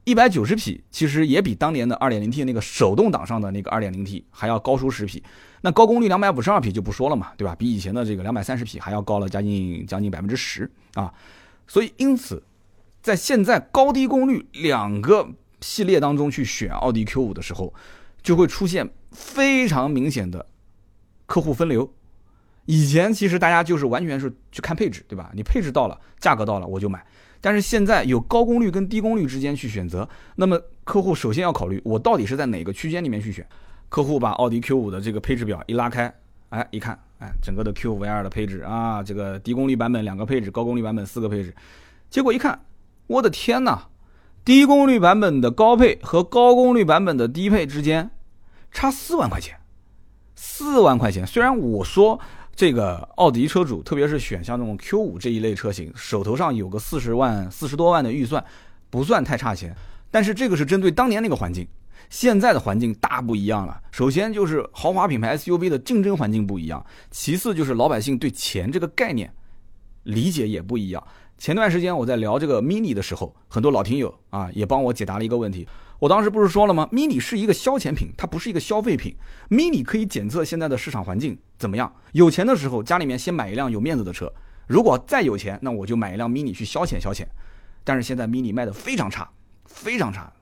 [0.05, 5.23] 一百九十匹其实也比当年的二点零 T 那个手动挡上的那个二点零 T 还要高出十匹。
[5.61, 7.55] 那高功率两百五十二匹就不说了嘛，对吧？
[7.55, 11.13] 比以前的这个两百三十匹还要高了将近将近百分之十啊。
[11.69, 12.43] 所以因此，
[13.03, 15.29] 在现在高低功率两个
[15.61, 17.73] 系列当中去选奥迪 Q 五的时候，
[18.23, 20.47] 就会出现非常明显的
[21.27, 21.93] 客户分流。
[22.65, 25.31] 以前其实大家就是完全是去看配置，对吧？
[25.35, 27.05] 你配置到了，价格到了，我就买。
[27.41, 33.47] 但是现在有高功率跟低功率之间去选择，那么客户首先要考虑我到底是在哪个区间里面去选。
[33.89, 36.15] 客户把奥迪 Q 五的这个配置表一拉开，
[36.51, 41.55] 哎，一看，哎，整个的 Q 五 L 的配置啊，这个低功率版本两个配置，高功率版本四个配置，
[42.11, 42.61] 结果一看，
[43.07, 43.89] 我的天哪，
[44.45, 48.11] 低功率版本的高配和高功率版本的低配之间
[48.71, 49.59] 差四万块钱，
[50.35, 51.27] 四万块钱。
[51.27, 52.21] 虽然我说。
[52.55, 58.45] 这个奥迪车主，特别是选像这种 Q 五这一类车型，手头上有个四十万、四十多万的预算，
[58.91, 59.75] 不算太差钱。
[60.11, 61.67] 但是这个是针对当年那个环境，
[62.11, 63.81] 现在的环境大不一样了。
[63.93, 69.33] 首先就是豪华品牌 SUV 的竞争环境不一样，其次就是老百姓对钱这个概念
[70.03, 71.03] 理解也不一样。
[71.39, 75.67] 前段时间我在聊这个 Mini 的时候，很多老听友啊也帮我解答了一个问题。
[76.01, 79.15] 我当时不是说了吗？mini 是一个消遣品，它不是一个消费品。
[79.51, 81.95] mini 可以检测现在的市场环境怎么样。
[82.13, 84.27] 有钱的时候，家里面先买一辆有面子的车；
[84.67, 87.27] 如果再有钱，那我就买一辆 mini 去消遣消遣。
[87.85, 89.31] 但是现在 mini 卖的非常差，
[89.67, 90.33] 非常差，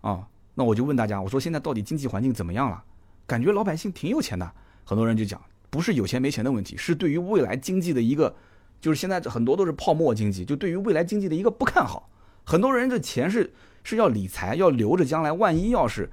[0.00, 2.82] 啊，那我就问大家，我说现在到底经济环境怎么样了？
[3.26, 4.50] 感觉老百姓挺有钱的。
[4.82, 8.34] 很多人就讲，不是有钱没钱的问题，是对于未来经济的一个，
[8.80, 12.08] 就是现在很多都是泡沫经济，就对于未来经济的一个不看好。
[12.44, 13.52] 很多人这钱是。
[13.88, 16.10] 是要理财，要留着将来万一要是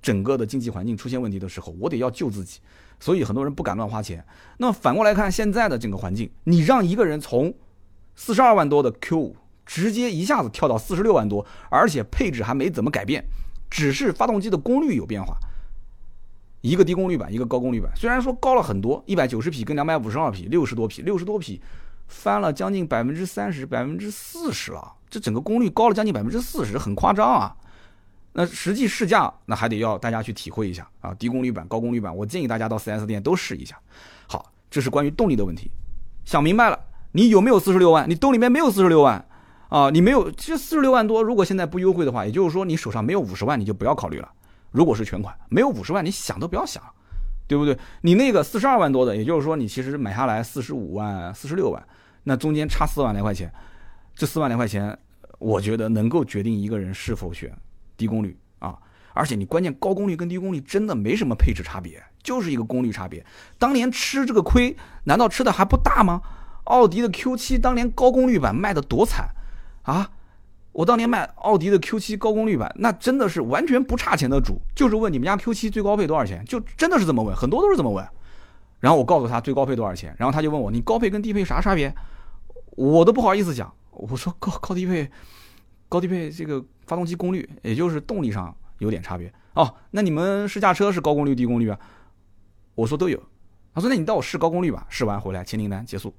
[0.00, 2.60] 整个的经济环境出现问题的时候，我得要救自己。
[3.00, 4.24] 所以很多人不敢乱花钱。
[4.58, 7.52] 那反过来看现在的整个环境，你让一个人从
[8.14, 9.36] 四十二万多的 Q 五
[9.66, 13.24] 直接一下子跳到四十六万多，而且配置还没怎么改变，
[13.68, 15.36] 只是发动机的功率有变化，
[16.60, 21.60] 一个低功率版，一个高功率版，虽然说高了很多，一百九十匹跟两百五十二匹，六十多匹，六十多匹
[22.06, 27.56] 翻了将近百分之三十、百分之四十了，这整个功率高了将近百分之四十，很夸张啊。
[28.32, 33.78] 那实际试驾，那还得要大家去体会一下啊，低功率版、高功率版，我建议大家到 4S 店都试一下。
[34.26, 35.70] 好，这是关于动力的问题。
[36.24, 36.78] 想明白了，
[37.12, 38.08] 你有没有四十六万？
[38.08, 39.24] 你兜里面没有四十六万
[39.68, 39.88] 啊？
[39.88, 44.30] 你没有，其实四十六万多，如果现在不优惠的话，也就是说你手上没有五十万，你就不要考虑了。
[44.70, 46.82] 如果是全款，没有五十万，你想都不要想，
[47.46, 47.78] 对不对？
[48.02, 51.82] 你那个四十二万多的，也就是说你其实买下来四十五万、四十六万，
[52.28, 53.52] 那中间差四万来块钱，
[54.16, 54.98] 这四万来块钱，
[55.38, 57.56] 我觉得能够决定一个人是否选。
[57.96, 58.76] 低功率啊，
[59.14, 63.24] 而且你关键高功率跟低功率真的没什么配置差别，就是一个功率差别。
[63.58, 66.20] 当年吃这个亏，难道吃的还不大吗？
[66.64, 69.28] 奥迪的 Q7 当年高功率版卖的多惨
[69.84, 70.10] 啊！
[70.72, 78.06] 我当年卖奥迪的 Q7 高功率版，那真的是完全不差钱的主，就是问你们家 Q7 最高配多少钱，就真的是这么问，很多都是这么问。
[78.80, 81.94] 然后我告诉他最高配多少钱，然后他就问我你高配跟低配啥差别？
[82.76, 85.10] 我都不好意思讲，我说高高低配。
[85.88, 89.72] 高低配这个发动机功率，也就是动力上有点差别哦。
[89.92, 91.78] 那你们试驾车是高功率低功率啊？
[92.74, 93.22] 我说都有。
[93.72, 96.12] 他说那你到我试高功率吧，试完回来签订单结束。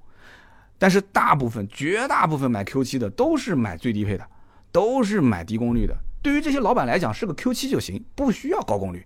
[0.78, 4.26] 但是大部分绝大部分买 Q 七的都是买最低配的，
[4.72, 5.94] 都是买低功率的。
[6.22, 9.06] 对于这些老板来讲，是个 Q 七就行，不需要高功率。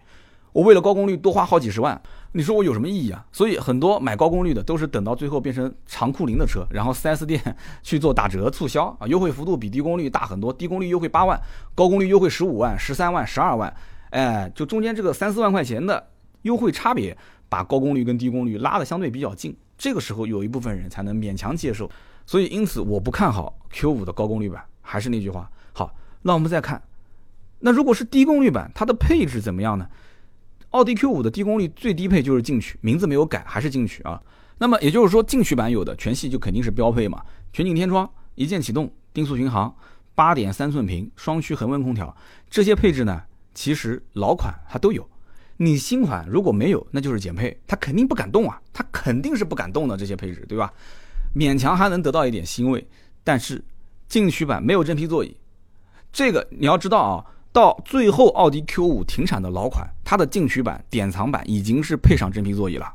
[0.54, 2.00] 我为了高功率多花好几十万，
[2.34, 3.26] 你说我有什么意义啊？
[3.32, 7.42] 所以很多买高功率的都是等到最后变成长库龄的车，然后 4S 店
[7.82, 11.40] 去做打折促销啊，优惠幅度比低功率大很多，低功率优惠八万，
[11.74, 13.74] 高功率优惠十五万、十三万、十二万，
[14.10, 16.06] 哎，就中间这个三四万块钱的
[16.42, 21.90] 优惠差别，把高功率跟低功率拉的相对比较近，这个时候有一部分人才能勉强接受。
[22.26, 26.82] 所以因此我不看好 Q 五的高功率版，还是那句话，好，那我们再看，
[27.60, 29.88] 那如果是低功率版，它的配置怎么样呢？
[30.72, 34.22] 奥迪 Q5 的低功率最低配就是进取，名字没有改，还是进取啊。
[34.58, 39.74] 那么也就是说，进取版有的全系就肯定是标配嘛，全景天窗、一键启动、定速巡航、
[40.16, 42.16] 八点三寸屏、双区恒温空调，
[42.50, 43.22] 这些配置呢，
[43.54, 45.06] 其实老款它都有。
[45.58, 50.72] 你新款如果没有，那就是减配，它肯定不敢动啊，它肯定是不敢动的这些配置，对吧？
[51.36, 52.88] 勉强还能得到一点欣慰，
[53.24, 53.62] 但是
[54.08, 55.36] 进取版没有真皮座椅，
[56.14, 57.26] 这个你要知道啊。
[57.54, 62.94] 到最后，奥迪 Q5 停产的老款，它的进取版、典藏版已经是配上真皮座椅了。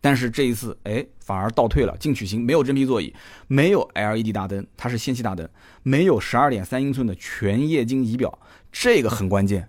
[0.00, 3.12] 但是这一次，哎，反而倒退了，进取型没有真皮座椅，
[3.46, 5.46] 没有 LED 大灯，它是氙气大灯，
[5.82, 8.38] 没有12.3英寸的全液晶仪表，
[8.72, 9.68] 这个很关键，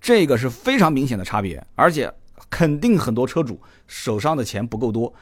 [0.00, 1.64] 这个是非常明显的差别。
[1.76, 2.12] 而且
[2.50, 5.12] 肯定很多车主手上的钱不够多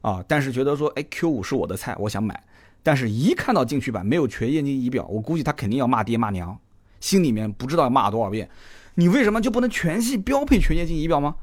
[0.00, 2.42] 啊，但是觉得说，哎，Q5 是我的菜，我想买，
[2.82, 6.58] 但是一看到进取版没有全液晶仪表，我估计他肯定要骂爹骂娘。
[7.06, 8.50] 心里面不知道骂多少遍，
[8.96, 11.36] 你为什么就不能全系标配全液晶仪表吗？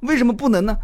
[0.00, 0.76] 为什么不能呢？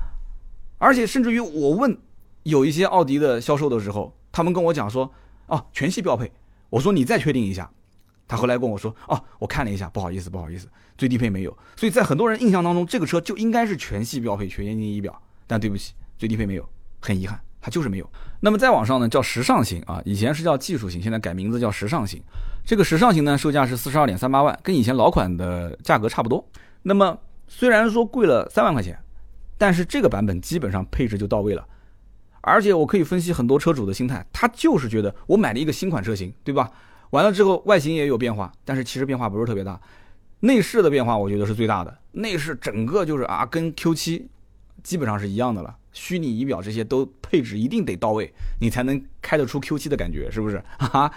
[0.79, 1.99] 而且甚至于我问
[2.45, 5.13] 有一些奥迪的销售的时候，他们跟我讲说，
[5.49, 6.31] 哦，全系标配。
[6.71, 7.69] 我说你再确定一下。
[8.29, 11.59] 他后来跟我说，哦，我看了一下，不好意思，不好意思，最低配没有。
[11.75, 16.69] 所以在很多人印象当中，这个车就应该是全系标配全液晶仪表，但对不起，最低配没有，
[17.01, 17.41] 很遗憾。
[17.63, 18.11] 它就是没有。
[18.41, 22.21] 那么再往上呢，叫时尚型啊，以前是叫技术型，现在改名字叫时尚型。
[22.67, 26.45] 这个时尚型呢，售价是四十二点三八万，跟以前老款的价格差不多。
[26.83, 28.99] 那么虽然说贵了三万块钱，
[29.57, 31.65] 但是这个版本基本上配置就到位了。
[32.41, 36.69] 而且我可以分析很多车主的心态，他就是觉得我买了一个新款车型，对吧？
[37.11, 39.81] 完了之后外形也有变化，但是其实变化不是特别大。
[40.41, 44.25] 内饰的变化我觉得是最大的，内饰整个就是啊，跟 Q7
[44.83, 45.77] 基本上是一样的了。
[45.93, 50.63] 虚拟仪表这些都配置一定得到位，你才能开得出 Q7 的感觉，是不是？
[50.79, 51.13] 哈哈。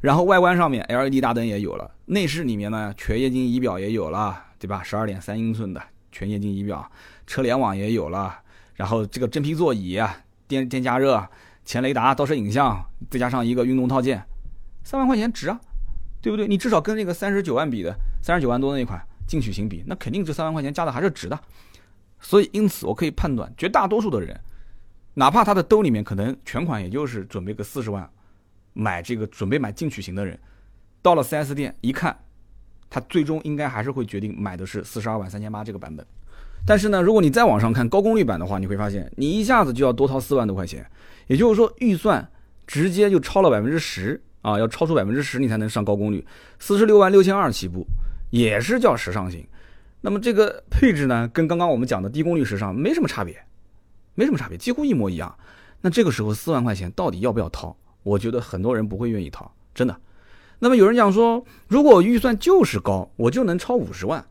[0.00, 4.82] 然后外观上面 LED 大灯也有了，内饰里面呢全液晶仪表也有了，对吧？
[4.82, 6.90] 十二点三英寸的全液晶仪表，
[7.26, 8.34] 车联网也有了，
[8.76, 10.00] 然后这个真皮座椅、
[10.48, 11.28] 电电加热、
[11.66, 14.24] 前雷达、倒车影像，再加上一个运动套件，
[14.82, 15.60] 三万块钱值啊，
[16.22, 16.48] 对不对？
[16.48, 21.38] 你至少跟那个三十九万比的三十九万多那款进取型比，那肯定这三万块钱加的还是值的。
[22.20, 24.38] 所以，因此我可以判断，绝大多数的人，
[25.14, 28.08] 哪怕他的兜里面可能全款也就是准备个四十万，
[28.74, 30.38] 买这个准备买进取型的人，
[31.02, 32.16] 到了 4S 店一看，
[32.88, 36.06] 他最终应该还是会决定买的是四十二万三千八这个版本。
[36.66, 40.86] 但是呢，如果你再往上看高功率版的话，你会发现你一下子就要多掏四万多块钱，
[41.26, 42.30] 也就是说预算
[42.66, 46.22] 直接就超了百分之十啊，要超出百分之十你才能上高功率，
[46.58, 47.86] 四十六万六千二起步
[48.28, 49.42] 也是叫时尚型。
[50.02, 53.44] 那么这个配置呢，跟刚刚我们讲的低功率时尚没什么差别，
[54.14, 55.36] 没什么差别，几乎一模一样。
[55.82, 57.76] 那这个时候四万块钱到底要不要掏？
[58.02, 59.94] 我觉得很多人不会愿意掏，真的。
[60.58, 64.24] 那么有人讲说，如果预算就是高，我就能超五十万，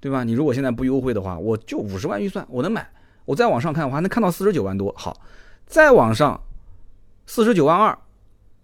[0.00, 0.24] 对吧？
[0.24, 2.90] 你如果现在不优惠的话，我就五十万预算我能买。
[3.24, 4.94] 我再往上看，我还能看到四十九万多。
[4.96, 5.20] 好，
[5.66, 6.40] 再往上，
[7.26, 7.98] 四十九万二，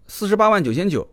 [0.07, 1.07] 四十八万九千九，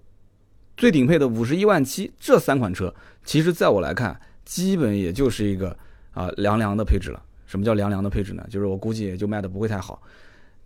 [0.77, 4.21] 最顶配的五十一万七，这三款车，其实在我来看。
[4.47, 5.77] 基本也就是一个
[6.13, 7.23] 啊凉凉的配置了。
[7.47, 8.45] 什么叫凉凉的配置呢？
[8.49, 10.03] 就是我估计也就卖的不会太好，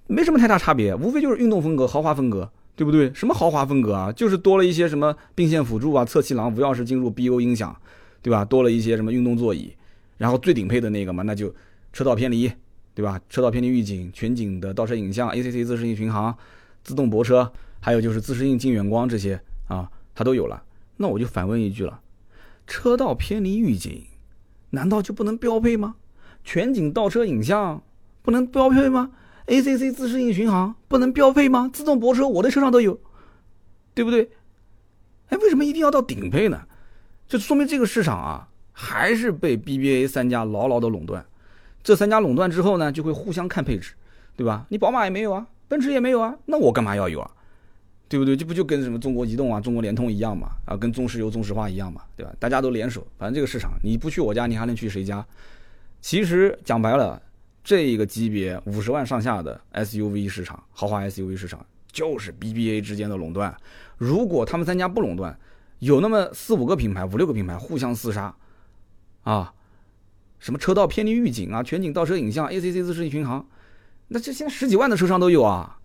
[0.07, 3.13] 没什么太大差别，无非就是运动风格、豪华风格，对不对？
[3.13, 4.11] 什么豪华风格啊？
[4.13, 7.77] 就是多了一些什么并线辅助啊、侧气囊、无钥匙进入、BO 音响，
[8.23, 8.45] 对吧？
[8.45, 9.71] 多了一些什么运动座椅，
[10.17, 11.55] 然后最顶配的那个嘛，那就
[11.93, 12.51] 车道偏离，
[12.95, 13.21] 对吧？
[13.29, 16.35] 车道偏离预警、全景的倒车影像、ACC 自适应巡航、
[16.83, 20.63] 自动泊车，还有就是自适应近远光这些啊，它都有了。
[20.97, 22.01] 那我就反问一句了。
[22.71, 24.07] 车道偏离预警，
[24.71, 25.97] 难道就不能标配吗？
[26.45, 27.83] 全景倒车影像
[28.23, 29.11] 不能标配吗
[29.49, 31.69] ？ACC 自适应巡航不能标配吗？
[31.73, 33.01] 自动泊车我的车上都有，
[33.93, 34.31] 对不对？
[35.31, 36.63] 哎，为什么一定要到顶配呢？
[37.27, 41.27] 就说明这个市场啊，还是被 BBA 三家牢牢的垄断。
[41.83, 43.95] 这三家垄断之后呢，就会互相看配置，
[44.37, 44.65] 对吧？
[44.69, 47.33] 你宝马也没有啊，奔驰也没有啊，那我干嘛要有啊？
[48.11, 48.37] 对不对？
[48.37, 50.49] 这不就跟什么中国移动啊、中国联通一样嘛？
[50.67, 52.03] 啊，跟中石油、中石化一样嘛？
[52.17, 52.33] 对吧？
[52.41, 55.25] 大家都联手，反正这个市场你不去我家，你还能去谁家？
[56.01, 57.23] 其实讲白了，
[57.63, 63.57] 这个级别五十万上下的 SUV 市场，豪华 SUV 市场就是 BBA 之间的垄断。
[63.97, 65.39] 如果他们三家不垄断，
[65.79, 68.35] 有那么四五个品牌、五六个品牌互相厮杀，
[69.23, 69.55] 啊，
[70.41, 73.47] 什么车道偏离预警啊、全景倒车影像、ACC 自适应巡航，
[74.09, 75.77] 那这现在十几万的车上都有啊。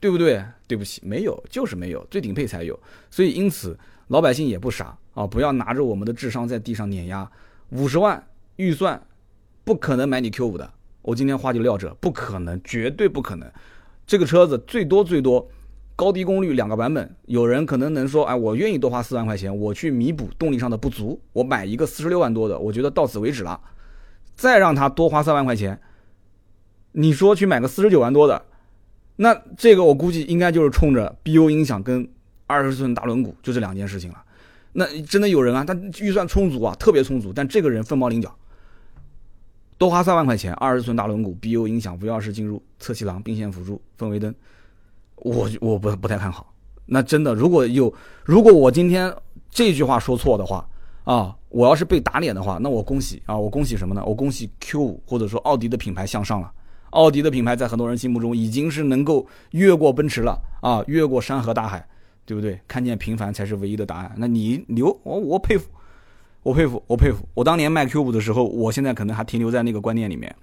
[0.00, 0.42] 对不对？
[0.66, 2.78] 对不起，没有，就是没有，最顶配才有。
[3.10, 3.78] 所以因此，
[4.08, 7.30] 老百姓也不傻啊，不要拿着我们的智商在地上碾压。
[7.68, 8.26] 五十万
[8.56, 9.00] 预算，
[9.62, 10.72] 不可能买你 Q 五的。
[11.02, 13.50] 我今天话就撂这，不可能，绝对不可能。
[14.06, 15.48] 这个车子最多最多，
[15.94, 17.14] 高低功率两个版本。
[17.26, 23.60] 有人可能能说，哎，我愿意多花四万块钱，我去弥补动力上的不足，我买一个四十六万多的，我觉得到此为止了。
[24.34, 25.80] 再让他多花三万块钱，
[26.92, 28.46] 你说去买个四十九万多的？
[29.22, 32.08] 那这个我估计应该就是冲着 BO 音响跟
[32.46, 34.24] 二十寸大轮毂就这两件事情了。
[34.72, 38.34] 那真的有人啊，他预算充足啊，特别充足，但这个人凤毛麟角，
[39.76, 44.34] 多花三万块钱，二十寸大轮毂，BO 音响，无钥匙进入，侧气囊，并线辅助，氛围灯，
[45.16, 46.54] 我我不不太看好。
[46.86, 47.92] 那真的，如果有
[48.24, 49.14] 如果我今天
[49.50, 50.66] 这句话说错的话
[51.04, 54.02] 啊，我要是被打脸的话，那我恭喜啊，我恭喜什么呢？
[54.06, 56.50] 我恭喜 Q 五或者说奥迪的品牌向上了。
[56.90, 61.86] 奥迪的品牌在很多人心目中已经是能够越过奔驰了啊，越过山河大海，
[62.24, 62.60] 对不对？
[62.66, 64.12] 看见平凡才是唯一的答案。
[64.16, 65.68] 那你牛，我我佩服，
[66.42, 67.28] 我佩服，我佩服。
[67.34, 70.34] 我当年卖 Q 五的时候，我现在可能还停留在那个观念里面，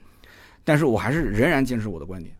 [0.64, 2.34] 但是我还是仍然坚持我的观点，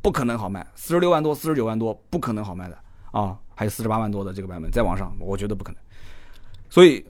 [0.00, 2.78] 不可能好卖，四十六万多、四十九万多，不可能好卖的
[3.10, 3.38] 啊！
[3.54, 5.80] 还有四十八万多的这个版本，再往上，我觉得不可能。
[6.70, 7.04] 所以。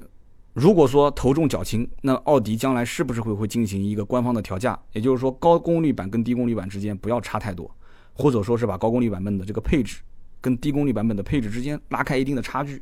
[0.54, 4.78] 如果说头重脚轻，那奥迪将来是不是会会进行一个官方的调价？
[4.92, 7.68] 也就是说，高功率版跟低功率版之间不要差太多，
[8.12, 10.00] 或者说是把高功率版本的这个配置
[10.40, 12.80] 跟低功率版本的配置之间拉开一定的差距。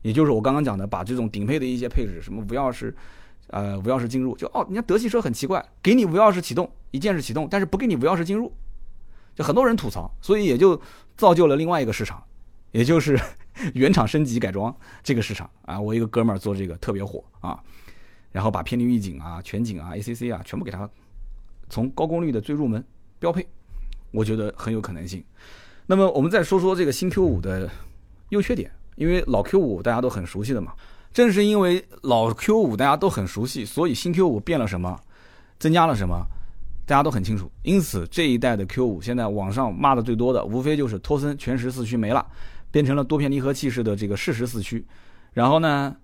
[0.00, 2.94] 也就是我刚刚讲的，把这种顶配的一些配置，什么无钥匙，
[3.48, 8.50] 呃，无钥匙进入，就哦，人家德系车很奇怪，给你无钥匙启动，一键式启动，但是不给你无钥匙进入，
[9.34, 10.80] 就很多人吐槽，所以也就
[11.16, 12.22] 造就了另外一个市场。
[12.70, 13.20] 也就是
[13.74, 17.58] 原厂升级改装这个市场啊，我一个哥们儿做这个特别火啊，
[18.30, 20.88] 然后把偏离预警啊、全景啊、ACC 啊全部给他
[21.68, 22.82] 从高功率的最入门
[23.18, 23.46] 标配，
[24.10, 25.22] 我觉得很有可能性。
[25.86, 27.70] 那么我们再说说这个新 Q 五的
[28.30, 30.72] 优缺点，因为老 Q 五大家都很熟悉的嘛，
[31.12, 34.98] 正是因为老 Q 五大家都很熟悉，所以新 Q 五变了什么，
[35.58, 36.26] 增加了什么。
[36.84, 42.26] 大家都很清楚，因此这一代的 Q 五现在网上骂的最多的，无非就是托森全时四驱没了，
[42.72, 44.84] 变成了多片离合器式的这个适时四驱，
[45.34, 45.94] 然后呢，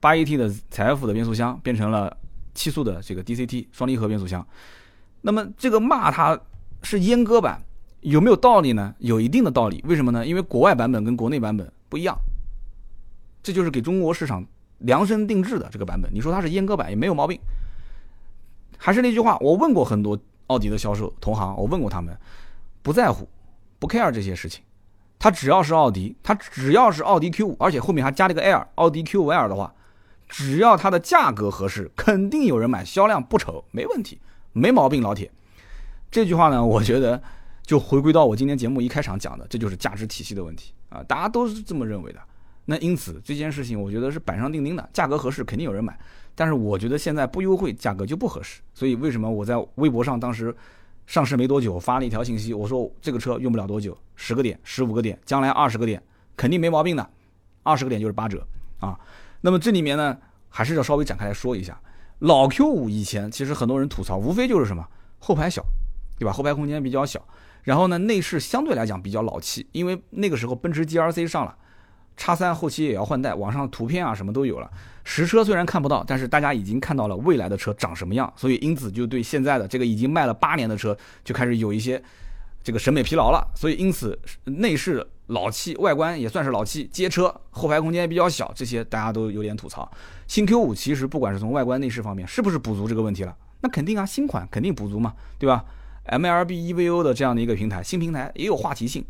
[0.00, 2.14] 八 AT 的采 F 的变速箱变成了
[2.52, 4.46] 七速的这个 DCT 双离合变速箱。
[5.22, 6.38] 那么这个骂它
[6.82, 7.62] 是阉割版，
[8.00, 8.94] 有没有道理呢？
[8.98, 9.82] 有一定的道理。
[9.86, 10.26] 为什么呢？
[10.26, 12.16] 因为国外版本跟国内版本不一样，
[13.42, 14.44] 这就是给中国市场
[14.78, 16.12] 量身定制的这个版本。
[16.12, 17.40] 你说它是阉割版也没有毛病。
[18.76, 20.18] 还是那句话，我问过很多
[20.48, 22.16] 奥迪的销售同行，我问过他们，
[22.82, 23.28] 不在乎，
[23.78, 24.62] 不 care 这些事情。
[25.18, 29.72] 它只要是奥迪，它只要是奥迪 Q 五，而且后面还加了个 L，奥迪 Q 五 L 的话，
[30.28, 34.20] 只要它的价格合适，肯定有人买，销量不愁，没问题，
[34.52, 35.30] 没毛病，老铁。
[36.10, 37.20] 这句话呢，我觉得
[37.62, 42.20] 就回归到我今天节目一开场讲的，这就是价值体系的问题啊，大家都是这么认为的。
[42.66, 45.98] 那因此这件事情，我觉得是板上钉钉的，价格合适肯定有人买。
[46.34, 48.60] 但是我觉得现在不优惠，价格就不合适。
[48.74, 50.54] 所以为什么我在微博上当时
[51.06, 56.02] 上市没多久发了一条信息，我说这个车用不了多久，十个点、十五个点，将来二十个点
[56.36, 57.10] 肯定没毛病的，
[57.62, 58.44] 二十个点就是八折
[58.80, 58.98] 啊。
[59.40, 61.80] 那么这里面呢，还是要稍微展开来说一下，
[62.18, 64.84] 老 Q 五以前其实很多人吐槽，无非就是什么
[65.20, 65.64] 后排小，
[66.18, 66.32] 对吧？
[66.32, 67.24] 后排空间比较小，
[67.62, 71.56] 然后呢内饰相对来讲比较老气，因为那个时候奔驰 GRC 上了。
[72.16, 74.70] 叉三后期也要换代，网上图片啊什么都有了。
[75.04, 82.02] 实车虽然看不到，但是大家已经看到了未来的车长什么样，所以因此就对现在的这个已经卖了八年的车就开始有一些
[82.64, 83.46] 这个审美疲劳了。
[83.54, 89.88] 所以因此内饰老气，外观也算是老气，街车后排空间比较小，这些大家都有点吐槽。
[90.26, 95.64] 新 Q 五其实不管是从外观内饰方面是不是补足这个问题了，那肯定啊，新款肯定补足嘛，对吧
[96.08, 99.04] ？MLB EVO 的这样的一个平台，新平台也有话题性。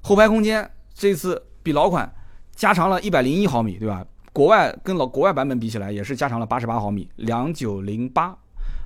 [0.00, 2.10] 后排空间这次比老款。
[2.56, 4.04] 加长了一百零一毫米，对吧？
[4.32, 8.36] 国外跟老国外版本比起来，也是加长了八十八毫米，两九零八，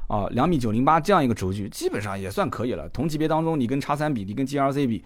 [0.08, 2.88] 啊，两米九零八这样一个轴距，基本上也算可以了。
[2.90, 5.04] 同级别当中，你跟叉三比，你跟 G R C 比，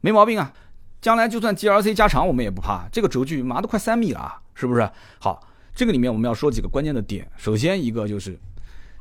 [0.00, 0.52] 没毛病啊。
[1.00, 2.88] 将来就算 G R C 加长，我们也不怕。
[2.90, 4.88] 这个轴距妈都快三米了，是不是？
[5.18, 5.38] 好，
[5.74, 7.30] 这个里面我们要说几个关键的点。
[7.36, 8.38] 首先一个就是，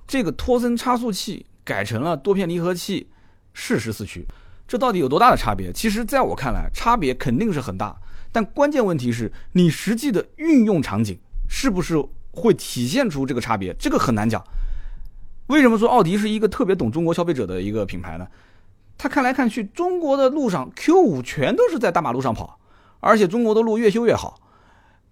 [0.05, 3.07] 这个托森差速器改成了多片离合器
[3.53, 4.25] 适时四驱，
[4.67, 5.71] 这到底有多大的差别？
[5.71, 7.95] 其实在我看来，差别肯定是很大。
[8.33, 11.17] 但关键问题是你实际的运用场景
[11.47, 13.73] 是不是会体现出这个差别？
[13.75, 14.43] 这个很难讲。
[15.47, 18.27] 为什么说奥迪是一个特别懂中国消费者的一个品牌呢？
[18.97, 22.59] 他看来看去，中国的路上 Q 五全都是在大马路上跑，
[22.99, 24.39] 而且中国的路越修越好，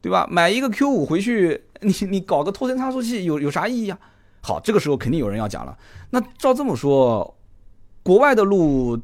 [0.02, 0.28] 对吧？
[0.32, 4.00] 买一个 Q 五回去，你你搞个托森差速器有有啥意义啊？
[4.42, 5.78] 好，这个时候肯定有人要讲了。
[6.10, 7.38] 那照这么说，
[8.02, 9.00] 国外的路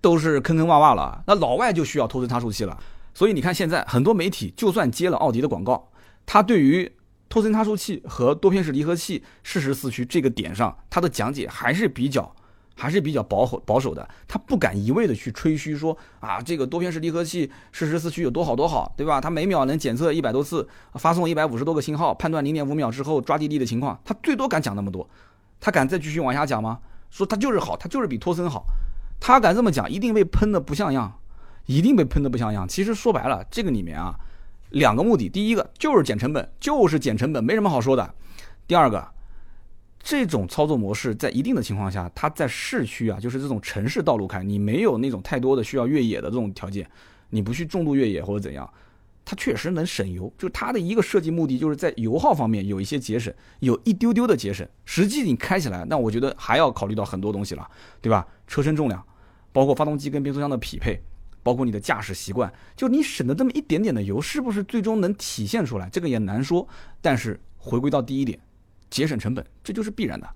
[0.00, 2.78] 都是坑坑洼洼了，那老外就需要托森差速器了。
[3.18, 5.90] 所以你看，现在很多媒体就算接了奥迪的广告，
[6.24, 6.88] 它对于
[7.28, 12.32] 托森差速器和多片式离合器适时四驱这个点上，它的讲解还是比较
[12.76, 14.08] 还是比较保守保守的。
[14.28, 19.20] 他不敢一味的去吹嘘说啊，这个多片式离合器适时四驱有多好多好，对吧？
[19.20, 25.10] 它每秒能检测一百多次，发送一百五十多个信号，判断零点五秒之后抓地力的情况，他最多敢讲那么多。
[25.58, 26.78] 他敢再继续往下讲吗？
[27.10, 28.64] 说它就是好，它就是比托森好。
[29.18, 31.18] 他敢这么讲，一定被喷的不像样。
[31.68, 32.66] 一定被喷得不像样。
[32.66, 34.18] 其实说白了，这个里面啊，
[34.70, 38.02] 两个目的：第一个就是减成本，就是减成本，没什么好说的；
[38.66, 39.06] 第二个，
[40.00, 46.90] 这种操作模式在一定的情况下，它在市区啊，就是这种城市道路开，你没有那种太多的需要越野的这种条件，
[47.30, 48.68] 你不去重度越野或者怎样，
[49.26, 50.32] 它确实能省油。
[50.38, 54.66] 就它的一个设计目的，就是在油耗方面有一些节省，有一丢丢的节省。
[54.86, 57.68] 实际你开起来，那我觉得还要考虑到很多东西了，
[58.00, 58.26] 对吧？
[58.46, 59.04] 车身重量，
[59.52, 60.98] 包括发动机跟变速箱的匹配。
[61.48, 65.88] 包括你的驾驶习惯，就你省的这么一点点的油，是不是最终能体现出来？
[65.88, 66.68] 这个也难说。
[67.00, 68.38] 但是回归到第一点，
[68.90, 70.28] 节省成本，这就是必然的。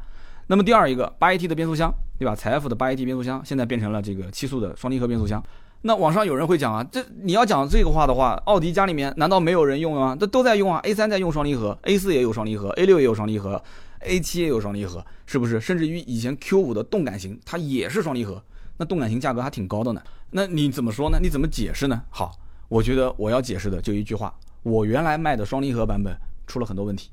[0.46, 2.34] 那么第二一个，八 AT 的变速箱，对吧？
[2.34, 5.44] 财富的八 AT 变速箱现在变成了这个七速的双离合变速箱。
[5.82, 10.16] 那网上有人会讲啊，这你要讲这个话的话，奥迪家里面难道没有人用吗？
[10.18, 13.62] 这都在用啊，A 三在用双离合，A 四也有双离合，A 六也有双离合
[14.00, 15.60] ，A 七也有双离合，是不是？
[15.60, 18.42] 甚至于以前 Q 五的动感型，它也是双离合。
[18.78, 20.02] 那动感型价格还挺高的呢，
[20.34, 21.18] 那你怎么说呢？
[21.20, 22.02] 你怎么解释呢？
[22.08, 22.34] 好，
[22.68, 26.16] 我觉得我要解释的就一句话：我原来卖的双离合版本
[26.46, 27.10] 出了很多问题，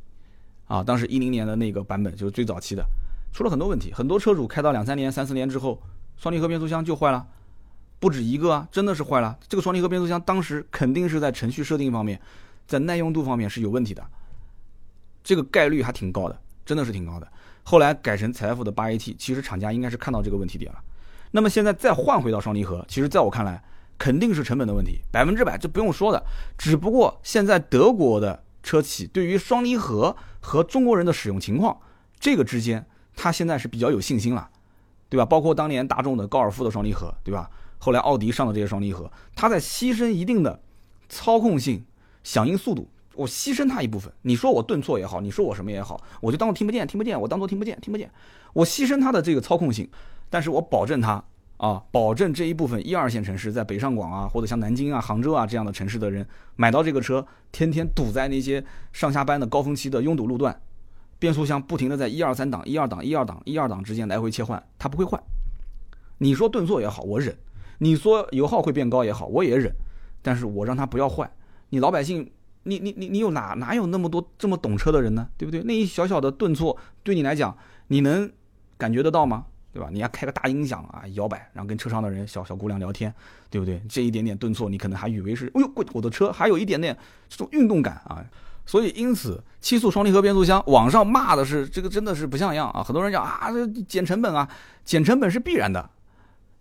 [0.68, 2.86] 啊，当时一零年的那个版本就是最早期的，
[3.34, 5.82] 出了很多问题，很多车主开到两三年、三四年之后，
[6.16, 7.28] 双离合变速箱就坏了，
[8.00, 9.38] 不止一个啊，真的是坏了。
[9.50, 12.22] 这个双离合变速箱当时肯定是在程序设定方面，
[12.68, 14.02] 在耐用度方面是有问题的，
[15.22, 17.28] 这个概率还挺高的，真的是挺高的。
[17.64, 20.80] 后来改成财富的八 AT，其实厂家应该是看到这个问题点了。
[21.32, 23.64] 那么现在再换回到双离合，其实在我看来，
[23.98, 26.24] 肯定是成本的问题，百分之百这不用说的。
[26.58, 31.78] 只不过现在德国的车企对于双离合和中国人的使用情况，
[32.20, 34.50] 这个之间，他现在是比较有信心了，
[35.08, 35.26] 对吧？
[35.26, 37.50] 包括当年大众的高尔夫的双离合，对吧？
[37.78, 40.60] 后来奥迪上的这些双离合，它在牺牲一定的
[41.08, 41.86] 操控性、
[42.24, 44.12] 响应速度，我牺牲它一部分。
[44.24, 48.12] 你说我顿挫也好，你说我什么也好，我就当做听不见，听不见，我当做听不见，听不见，
[48.54, 49.90] 我牺牲它的这个操控性。
[50.30, 51.24] 但是我保证它
[51.58, 56.26] 啊，保证这一部分一二线城市，在北上广啊，或者像南京啊、杭州啊这样的城市的人
[56.56, 58.64] 买到这个车，天天堵在那些
[58.94, 60.62] 上下班的高峰期的拥堵路段，
[61.18, 65.22] 变速箱不停的在一二三档、一二档、一二档、一二档之间来回切换，它不会坏。
[66.20, 67.34] 你说顿挫也好，我忍；
[67.80, 69.74] 你说油耗会变高也好，我也忍。
[70.22, 71.30] 但是我让它不要坏。
[71.70, 72.30] 你老百姓，
[72.64, 75.30] 你你你你有哪哪有那么多这么懂车的人呢？
[75.38, 75.64] 对不对？
[75.64, 77.58] 那一小小的顿挫，对你来讲，
[77.88, 78.30] 你能
[78.78, 79.46] 感觉得到吗？
[79.72, 79.90] 对吧？
[79.92, 83.14] 你还开个大音响啊，摇摆，然后跟车上的人小小姑娘聊天，
[83.50, 83.82] 对不对？
[83.88, 86.98] 这一点点顿挫，你可能还以为是，哎呦，我的车还有一点点
[87.30, 88.24] 这种运动感啊。
[88.66, 92.84] 所以因此，七速双离合变速箱，网上骂的是这个真的是不像样啊！
[92.84, 94.48] 很多人讲啊，这减成本啊，
[94.86, 95.90] 减成本是必然的，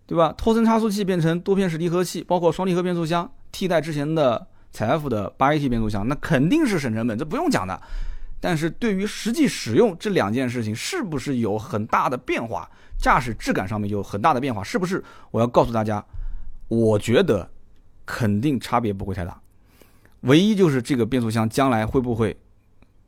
[0.07, 0.33] 对吧？
[0.35, 7.79] 托森差速器变成多片式离合器，包括双离合变速箱，替代之前的采埃孚的八 AT 变速箱，那肯定是省成本，这不用讲的。
[8.41, 12.67] 但是对于实际使用这两件事情，是不是有很大的变化？
[12.99, 15.03] 驾驶质感上面有很大的变化，是不是？
[15.31, 16.05] 我要告诉大家，
[16.67, 17.49] 我觉得
[18.05, 19.39] 肯定差别不会太大。
[20.21, 22.35] 唯一就是这个变速箱将来会不会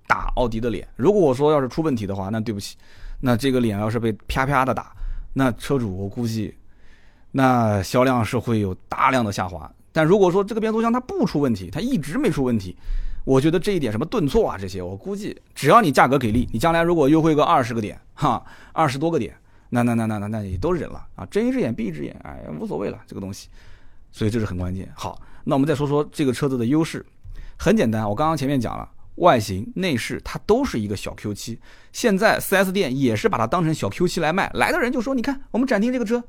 [0.08, 0.88] 打奥迪的脸？
[0.96, 2.78] 如果我说要是出问题的话，那对不起，
[3.20, 4.94] 那这个脸要是被啪啪的打，
[5.34, 6.56] 那车主我估计
[7.32, 9.70] 那销量是会有大量的下滑。
[9.92, 12.78] 但如果说这个变速箱它不出问题，它一直没出问题，
[13.26, 19.36] 我觉得这一点什么顿挫啊这些，我估计只要你价格给力，你将来如果优惠个二十个点哈，二十多个点，
[19.72, 23.50] 那那那那那那也都忍了啊，睁一只眼闭一只眼，哎，无所谓了这个东西，
[24.12, 24.88] 所以这是很关键。
[24.96, 25.20] 好。
[25.44, 27.04] 那我们再说说这个车子的优势，
[27.58, 31.58] 很简单，我刚刚前面讲了，外形、内饰它都是一个小 Q7，
[31.92, 36.24] 现在 4S 店也是把它当成小 Q7 来卖，来的人就说，你看我们展厅这个车，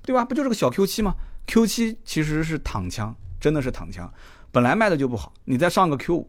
[0.00, 0.24] 对吧？
[0.24, 1.14] 不就是个小 Q7 吗
[1.46, 4.10] ？Q7 其实是躺枪，真的是躺枪，
[4.50, 6.24] 本来卖的就不好，你再上个 Q5，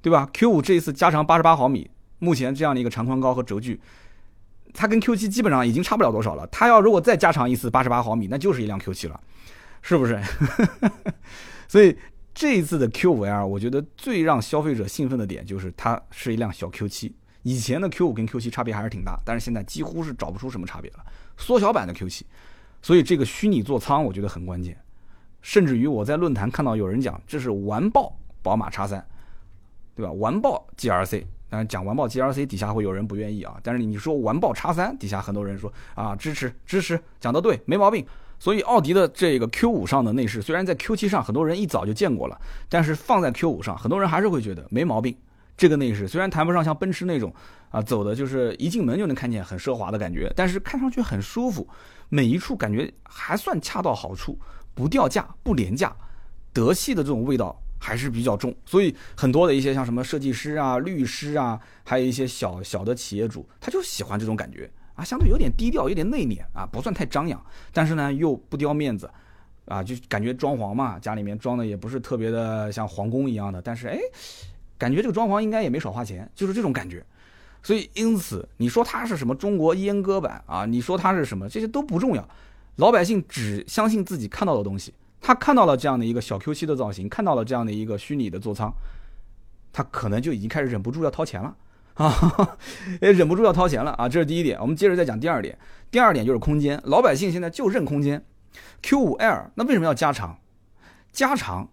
[0.00, 1.90] 对吧？Q5 这一次加长八十八毫米，
[2.20, 3.80] 目前这样的一个长宽高和轴距，
[4.72, 9.20] 它跟 Q7 基本上已经差不了多少了，它要如果再加长一次八十八毫米，那就是一辆 Q7 了，
[9.82, 10.20] 是不是？
[11.68, 11.96] 所以
[12.34, 17.12] 这一次的 Q5L，我觉得最让消费者兴奋的点就是它是一辆小 Q7。
[17.42, 21.04] 以前的 Q5 跟 Q7 差别还是挺大，但是现在几乎是找不出什么差别了，
[21.36, 22.22] 缩小版的 Q7。
[22.80, 24.76] 所以这个虚拟座舱我觉得很关键，
[25.40, 29.02] 甚至于我在论坛看到有人讲这是完爆宝马 X3，
[29.94, 30.12] 对吧？
[30.12, 38.06] 完爆 GRC，但是讲完爆 GRC 底下会有人不愿意啊，但是你说完爆 X3 底下很多人说啊支持支持，讲的对，没毛病。
[38.38, 42.40] 所以奥迪的这个 Q5 上的内饰，虽然在 Q7 上很多人一早就见过了，
[42.70, 45.14] 但是放在 Q5 上，很多人还是会觉得没毛病。
[45.58, 47.30] 这个内饰虽然谈不上像奔驰那种
[47.68, 51.68] 啊走的就是一进门就能看见很奢华的感觉，但是看上去很舒服，
[52.08, 54.38] 每一处感觉还算恰到好处，
[54.74, 55.94] 不掉价不廉价，
[56.54, 58.54] 德系的这种味道还是比较重。
[58.64, 64.70] 所以很多的一些像什么设计师啊、律师啊，还有一些小小的企业主，他就喜欢这种感觉。
[64.94, 69.10] 啊，相对有点低调，有点内敛啊，不算太张扬，但是呢又不掉面子，
[69.64, 73.98] 啊，就感觉装潢嘛，家里面装的也不是特别的像皇宫一样的，但是哎，
[74.76, 77.02] 感觉这个装潢应该也没少花钱，就是这种感觉。
[77.62, 80.66] 所以因此你说它是什么中国阉割版啊？
[80.66, 81.48] 你说它是什么？
[81.48, 82.28] 这些都不重要，
[82.76, 84.92] 老百姓只相信自己看到的东西。
[85.22, 88.70] 他看到了这样的一个小 Q7 的造型，看到了这样的一个虚拟的座舱，
[89.72, 91.56] 他可能就已经开始忍不住要掏钱了。
[91.94, 92.56] 啊，
[93.02, 94.08] 也忍不住要掏钱了啊！
[94.08, 95.58] 这是第一点，我们接着再讲第二点。
[95.90, 98.24] 第二点就是空间，老百姓现在就认空间。
[98.82, 100.38] Q5L 那为什么要加长？
[101.12, 101.68] 加长，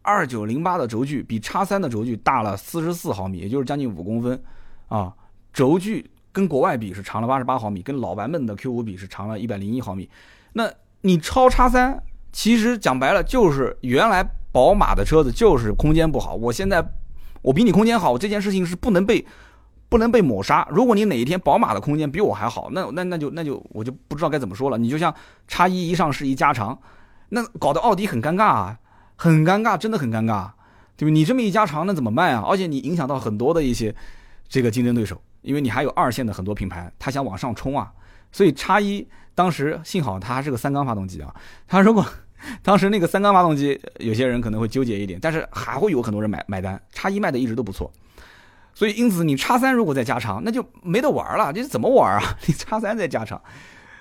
[0.00, 4.42] 二九零八的轴距比叉三的轴距大了四十四毫米，也就是将近五公分
[4.88, 5.14] 啊。
[5.52, 10.08] 轴距跟国外比是长了八十八毫米，跟老版本的 Q5 比是长了一百零一毫米。
[10.54, 10.72] 那
[11.02, 12.02] 你超叉三，
[12.34, 14.22] 其实讲白了就是原来
[14.52, 16.86] 宝马的车子就是空间不好，我现在。
[17.42, 19.22] 我比你空间好，这件事情是不能被
[19.90, 20.66] 不能被抹杀。
[20.70, 24.78] 如果你哪一天宝马的空间比我还好，那那那就那就我就不知道该怎么说了。
[24.78, 25.14] 你就像
[25.46, 26.78] 叉一一上市一加长，
[27.28, 28.78] 那搞得奥迪很尴尬啊，
[29.16, 30.52] 很尴尬，真的很尴尬，
[30.96, 31.12] 对吧？
[31.12, 32.42] 你这么一加长，那怎么卖啊？
[32.48, 33.94] 而且你影响到很多的一些
[34.48, 37.92] 这个竞争对手，因为你还有二线的很多品牌，他想往上冲啊。
[38.32, 41.34] 所以叉一当时幸好它还是个三缸发动机啊，
[41.68, 42.02] 它如果。
[42.62, 46.80] 当时那个三缸发动机，有些人可能会纠结一点，但是还会有很多人买买单。
[46.92, 47.92] 叉一卖的一直都不错，
[48.74, 51.52] 所以因此你叉三如果再加长，那就没得玩了。
[51.52, 52.22] 这怎么玩啊？
[52.46, 53.40] 你叉三再加长，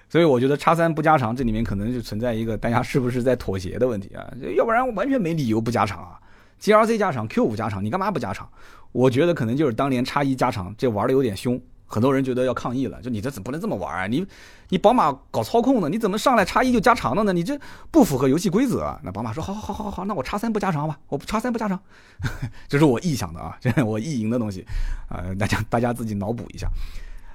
[0.10, 4.26] 所以我觉得叉三不加长，这里面可能就存在一个大家是不是在妥协的问题啊？
[4.56, 6.20] 要不然完全没理由不加长啊。
[6.60, 8.48] G R C 加长，Q 五加长，你干嘛不加长？
[8.94, 11.60] 我觉得可能就是当年叉一加长，这玩的有点凶。
[11.86, 14.08] 很多人觉得要抗议了，就你这怎么不能这么玩啊？
[14.08, 14.26] 你，
[14.74, 17.32] 你宝马搞操控的，你怎么上来叉一就加长了呢？
[17.32, 17.60] 你这
[17.92, 19.00] 不符合游戏规则啊！
[19.04, 21.80] 那宝马说，好好好好好，那我叉三不加长吧，我叉三不加长，
[22.68, 24.66] 这是我臆想的啊，这我意淫的东西
[25.10, 26.68] 啊，大家大家自己脑补一下。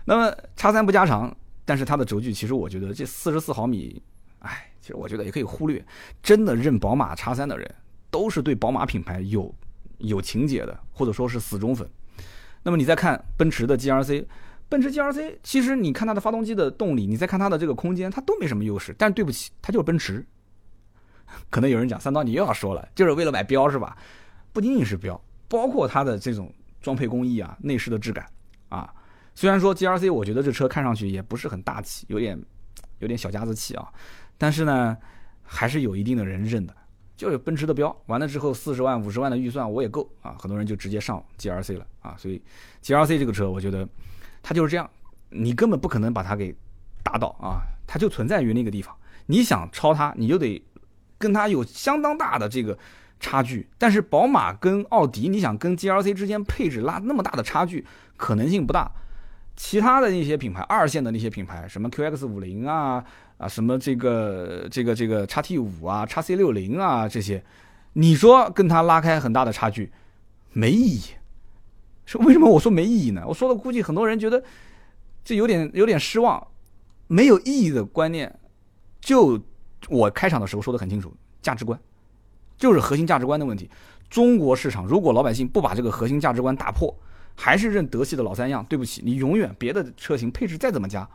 [0.04, 1.32] 那么叉三不加长，
[1.64, 4.02] 但是它的轴距其实我觉得这四十四毫米，
[4.40, 5.86] 哎，其实我觉得也可以忽略。
[6.20, 7.72] 真的认宝马叉三的人，
[8.10, 9.54] 都是对宝马品牌有
[9.98, 11.88] 有情节的，或者说是死忠粉。
[12.64, 14.26] 那么你再看奔驰的 G R C。
[14.68, 18.94] 奔驰 G R C，其实你看它的发动机的动力，你再看它的这个空间，它都没什么优势。
[18.98, 20.24] 但对不起，它就是奔驰。
[21.50, 23.96] 可能有人讲三刀，你又要说了，就是为了买标是吧？
[24.52, 28.26] 不仅仅是标，包括它的这种装配工艺啊、内饰的质感
[28.68, 28.92] 啊。
[29.34, 32.38] 虽然说 GRC 我觉得这车看上去也不是很大气，有点
[32.98, 33.88] 有点小家子气啊，
[34.36, 34.96] 但是呢，
[35.42, 36.74] 还是有一定的人认的。
[37.16, 42.40] 就是奔驰的标，完了之后四十万五十万的预算我也够啊，很多人就直接上 GRC 了啊，所以
[42.80, 43.88] GRC 这个车我觉得
[44.48, 44.88] 它就是这样，
[45.28, 46.56] 你根本不可能把它给
[47.02, 48.96] 打倒啊，它就存在于那个地方，
[49.26, 50.64] 你想超它，你就得
[51.18, 52.78] 跟它有相当大的这个
[53.20, 57.84] 差距，但是宝马跟奥迪，你想跟 GRC 之间配置拉那么大的差距，
[58.16, 58.90] 可能性不大。
[59.54, 63.04] 其他的那些品牌，二线的那些品牌，什么 QX 五零啊
[63.36, 67.44] 啊，什么这个这个这个叉 T 五啊，叉 C 六零啊这些，
[67.92, 69.92] 你说跟它拉开很大的差距，
[70.54, 71.02] 没意义。
[72.10, 73.22] 是为什么我说没意义呢？
[73.26, 74.42] 我说的估计很多人觉得
[75.22, 76.46] 这有点有点失望。
[77.10, 78.38] 没有意义的观念，
[79.00, 79.40] 就
[79.88, 81.80] 我开场的时候说的很清楚，价值观
[82.58, 83.70] 就是核心价值观的问题。
[84.10, 86.94] 中国市场如果老百姓不把这个核心价值观打破，
[87.34, 91.08] 还是认德系的老三样，对不起，你永远别的车型配置再怎么加，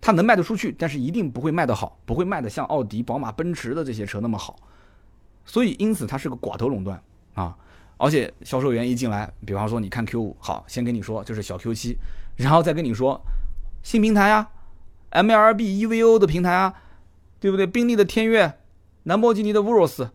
[0.00, 4.56] 它能卖得出去，但是一定不会卖得好，不会卖得像奥迪、宝马、奔驰的这些车那么好。
[5.44, 7.02] 所以，因此它是个寡头垄断
[7.34, 7.54] 啊。
[7.98, 11.98] 而且销售员一进来，比方说你看 Q 五，好，先跟你说这是小 Q 七，
[12.36, 13.20] 然后再跟你说
[13.82, 14.48] 新平台啊
[15.10, 16.72] ，MLB EVO 的平台啊，
[17.40, 17.66] 对不对？
[17.66, 18.54] 宾利的天越，
[19.02, 20.08] 兰博基尼的 Urus，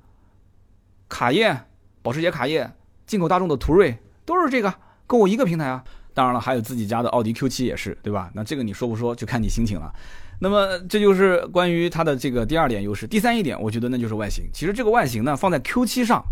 [1.07, 1.65] 卡宴，
[2.01, 2.75] 保时捷卡宴，
[3.05, 4.73] 进口大众的途锐，都是这个。
[5.05, 8.31] 跟我一个平台啊，当然了，还有自己家的奥迪 Q7 也是，对吧？
[8.34, 9.93] 那这个你说不说就看你心情了。
[10.39, 13.05] 那么这就是关于它的这个第二点优势。
[13.05, 14.45] 第三一点，我觉得那就是外形。
[14.53, 16.23] 其实这个外形呢，放在 Q7 上，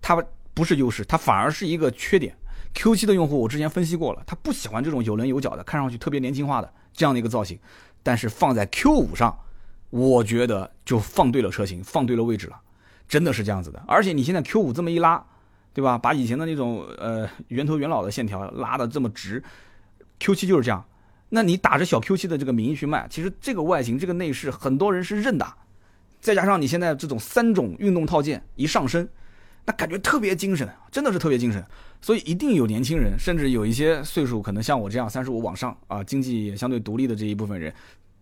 [0.00, 0.22] 它
[0.54, 2.34] 不是优势，它反而是一个缺点。
[2.74, 7.58] Q7 的用户我之前分析过了，他不喜欢这种有棱有角的，看上去特别年轻化的这样的一个造型。
[8.02, 9.38] 但是放在 Q5 上，
[9.90, 12.60] 我觉得就放对了车型，放对了位置了，
[13.08, 13.82] 真的是这样子的。
[13.86, 15.24] 而且你现在 Q5 这么一拉。
[15.74, 15.98] 对吧？
[15.98, 19.42] 把以前的那种呃圆头圆脑的线条拉的这么直
[20.20, 20.84] ，Q7 就是这样。
[21.30, 25.44] 那你打着小 Q7 的这个名义去卖，其实这个外形、这个内饰，很多人是认的。
[26.20, 29.08] 再加上你现在这种三种运动套件一上身，
[29.66, 31.64] 那感觉特别精神，真的是特别精神。
[32.00, 37.72] 所以一定有年轻人，甚至有一些岁数可能像我这样三十五往上啊，经济也相对独立的这一部分人，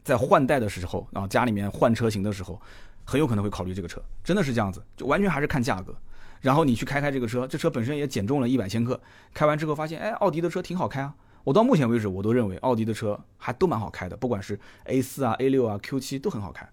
[0.05, 2.61] 在换代的时候啊，家里面换车型的时候，
[3.05, 4.01] 很有可能会考虑这个车。
[4.23, 5.93] 真的是这样子，就完全还是看价格。
[6.41, 9.01] 然后你去开开这个车，这车本身也减重了一百千克，
[9.35, 11.15] 开完之后发现，哎，奥迪的车挺好开啊。
[11.45, 16.69] 我到目前为止，我都认为奥迪的车还都蛮好开的，不管是 A 四啊、A 六啊、Q 七都很好开。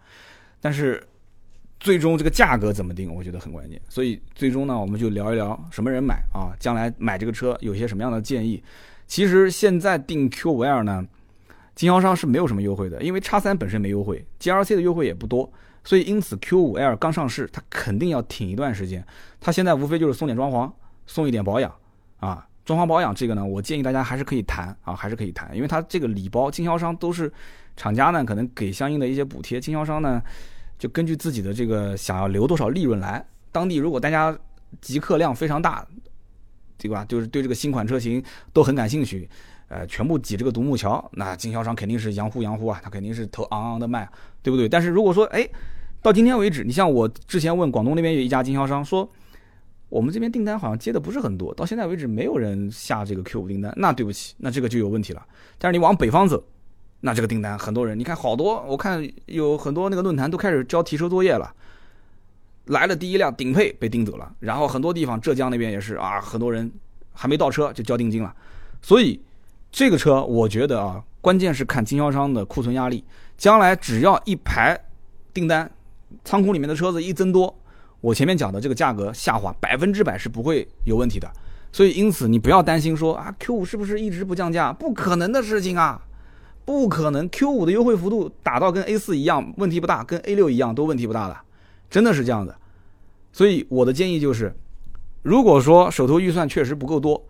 [0.62, 1.04] 但是
[1.80, 3.80] 最终这个价格怎么定，我觉得很关键。
[3.88, 8.62] 所以最终呢，我们就聊一聊什么人买啊，将来买这个车有些什么样的建议。
[9.08, 11.06] 其实现在订 Q 五 L 呢，
[11.74, 15.52] 经销商是没有什么优惠的，因为叉三本身没优惠，GLC 的优惠也不多。
[15.84, 19.04] 所以，因此 Q5L 刚上市，它肯定要挺一段时间。
[19.40, 20.70] 它现在无非就是送点装潢，
[21.08, 21.74] 送一点保养
[22.20, 22.46] 啊。
[22.66, 27.32] 装潢保养这个呢，我建议大家还是可以谈啊，还是可以谈，因为它这个礼包，经销商都是
[27.76, 30.22] 厂家呢，可能给相应的一些补贴，经销商呢
[30.80, 33.24] 就根据自己的这个想要留多少利润来。
[33.52, 34.36] 当地如果大家
[34.82, 35.86] 集客量非常大，
[36.78, 37.06] 对吧？
[37.06, 38.24] 就是对这个新款车型
[38.54, 39.30] 都很感兴趣。
[39.68, 44.10] 呃，全部挤这个独木桥，那经销商肯定是洋呼洋呼啊，他肯定是头昂昂的卖，
[44.42, 44.68] 对不对？
[44.68, 45.48] 但是如果说，哎，
[46.02, 49.08] 到今天为止，你像我之前问广东那边有一家经销商说，
[49.88, 55.24] 我们这边订单好像接的不是很多，到现在为止没有人下这个 Q 五订单，那对不起，那这个就有问题了。
[55.60, 56.44] 但是你往北方走，
[57.02, 61.54] 那这个订单很多人，你看好多，我看有很多那个论坛都开始交提车作业了，
[62.66, 66.72] 来了第一辆顶配被订走了，然后很多地方浙江那边也是啊，很多人
[67.14, 68.36] 还没到车就交定金了，
[68.82, 69.22] 所以。
[69.72, 73.04] 这个车我觉得啊，关键是看经销商的库存压力。
[73.38, 74.76] 将来只要一排
[75.32, 75.70] 订单，
[76.26, 77.56] 仓库里面的车子一增多，
[78.02, 81.32] 我前面讲的这个价格下滑百分之百是不会有问题的。
[81.72, 84.74] 所以因此你不要担心说啊，Q 五是不是一直不降价？
[84.74, 86.02] 不可能的事情啊，
[86.70, 87.28] 不可能。
[87.30, 91.36] Q 五的优惠幅度打到跟 A 四一样，问题不大；跟 A 六一样都问题不大的，
[91.90, 92.56] 真的是这样的。
[93.34, 94.54] 所以我的建议就是，
[95.24, 97.26] 如果说手头预算确实不够多，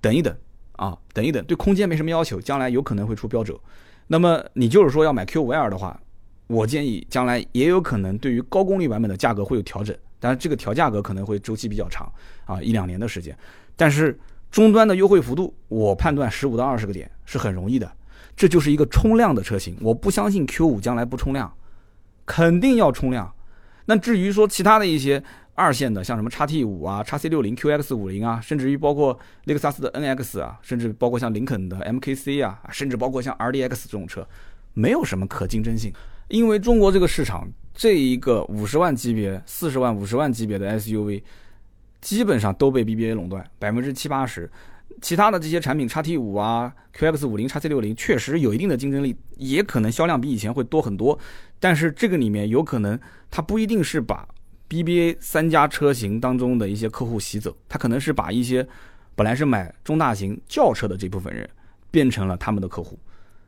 [0.00, 0.32] 等一等。
[0.74, 3.58] 啊，等一等，对空间没什么要求，将来有可能会出标轴。
[4.06, 5.98] 那么你就是说要买 Q5L 的话，
[6.46, 12.08] 我建议将来也有可能对于高功率版本的价格会有调整，但是这个调价格可能会周期比较长
[12.44, 13.36] 啊，一两年的时间。
[13.74, 14.16] 但是
[14.50, 17.90] 终端的优惠幅度，我判断十五到二十个点是很容易的。
[18.36, 21.52] 这就是一个冲量的车型，我不相信 Q5 将来不冲量，
[22.26, 23.32] 肯定要冲量。
[23.86, 25.22] 那至于说其他的一些，
[25.54, 34.28] 二线的像什么叉 T 五啊、叉 C 六零、QX 五零啊，甚至于包括雷克萨斯的 NX 啊，甚至包括像林肯的 MKC 啊，甚至包括像 RDX 这种车，
[34.74, 35.90] 没有什么可竞争性。
[36.28, 41.22] 因为中国这个市场，这一个五十万级别、四十万、五十万级别的 SUV，
[42.02, 44.50] 基本上都被 BBA 垄断，百分之七八十。
[45.02, 51.18] 其他的这些产品叉 T 五啊、QX 五零、叉 C 六零确实有一定的竞争力，也可能销量比以前会多很多。
[51.60, 52.98] 但是这个里面有可能
[53.30, 54.26] 它不一定是把
[54.70, 58.66] BBA 三家车型当中的一些客户洗走，它可能是把一些
[59.14, 61.48] 本来是买中大型轿车的这部分人
[61.90, 62.98] 变成了他们的客户。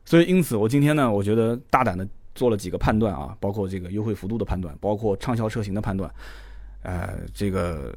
[0.05, 6.13] 所以因此，我今天呢，我觉得大胆的做了几个判断啊，包括这个优惠幅度的判断，包括畅销车型的判断。
[6.83, 7.91] 呃，这个。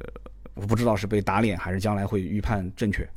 [0.55, 3.07] 我不知道是被打脸还是将来会预判正确，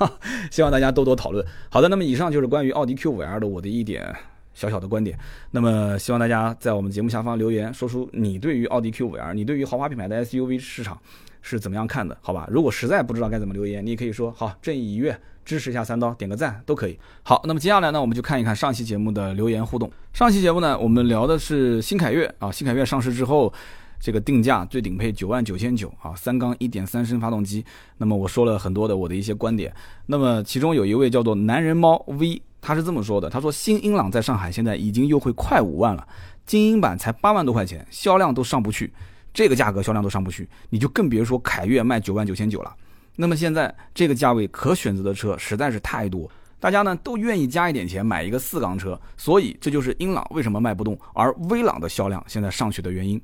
[0.50, 1.44] 希望大家多多讨论。
[1.68, 4.14] 好的，那么以上就是关于奥迪 Q5L 的我的一点
[4.54, 5.18] 小小的观点。
[5.50, 10.98] 那么希望大家在我们节目下方留言，说出你对于奥迪 Q5L，你对于豪华品牌的 SUV 市场
[11.42, 12.16] 是怎么样看的？
[12.22, 16.98] 好吧，如果实在不知道该怎么留言，你也可以说好，正义一跃，支持一下三刀，点个赞都可以。
[17.22, 19.92] 好，那么接下来呢，我们就看一看上期节目的留言互动。
[20.14, 23.52] 上期节目呢，我们聊的是新凯越啊，新凯越上市之后。
[23.98, 27.64] 这个定价最顶配九万九千九啊，三缸一点三升发动机。
[27.96, 29.74] 那么我说了很多的我的一些观点。
[30.06, 36.06] 那么其中有一位叫做男人猫 V，他是这么说的：他说新英朗在上海现在已经优惠快五万了，
[36.44, 38.92] 精英版才八万多块钱，销量都上不去。
[39.32, 42.74] 这个价格销量都上不去，你就更别说凯越卖九万九千九了。
[43.16, 53.20] 那么现在这个价位可选择的车实在是太多，大家呢都愿意加一点钱买一个四缸车，所以这就是英朗为什么卖不动，而威朗的销量现在上去的原因。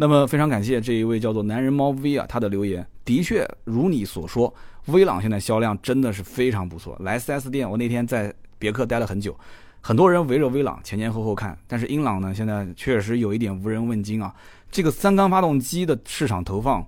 [0.00, 4.54] 那么非常感谢这一位叫做男人猫 V 啊，他的留言的确如你所说，
[4.86, 6.96] 威朗现在销量真的是非常不错。
[7.00, 9.36] 来 4S 店，我那天在别克待了很久，
[9.80, 14.32] 很多人围着威朗前前后后看，但是英朗呢，现在确实有一点无人问津啊。
[14.70, 16.86] 这个三缸发动机的市场投放，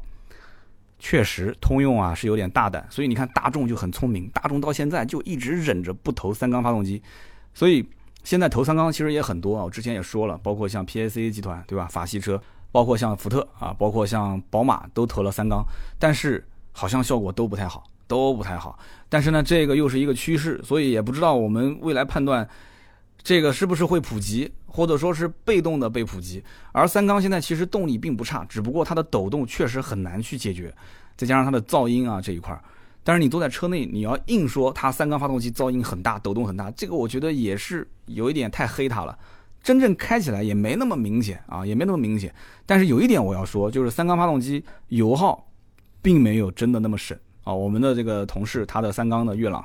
[1.00, 7.02] 确实通用啊是有点大胆，所以你看大众就很聪明，大众到现在就一直忍着不投三缸发动机，
[7.54, 7.84] 所以
[8.22, 9.64] 现在投三缸其实也很多啊。
[9.64, 12.40] 我之前也说了，包括像 PSA 集团对吧，法系车。
[12.72, 15.64] 包括像福特啊，包括像宝马都投了三缸，
[15.98, 18.78] 但是好像效果都不太好，都不太好。
[19.08, 22.48] 但是呢，这个又是一个趋势，所以也不知道我们未来判断
[23.22, 26.42] 这个是不是会普及，或者说是被动的被普及。
[26.72, 30.74] 而三缸现在其实动力并不差，只不过它的抖动确实很难去解决，
[31.16, 32.62] 再加上它的噪音啊这一块儿。
[33.02, 39.18] 但是你坐在车内，你要硬说它三缸发动机噪音很大，抖动很大，这个我觉得也是有一点太黑它了。
[39.62, 42.34] 真正开起来也没那么明显啊，也没那么明显。
[42.64, 45.46] 但是有一点我要说，就是三缸发动机油耗
[46.00, 47.52] 并没有真的那么省啊。
[47.52, 49.64] 我们的这个同事他的三缸的悦朗，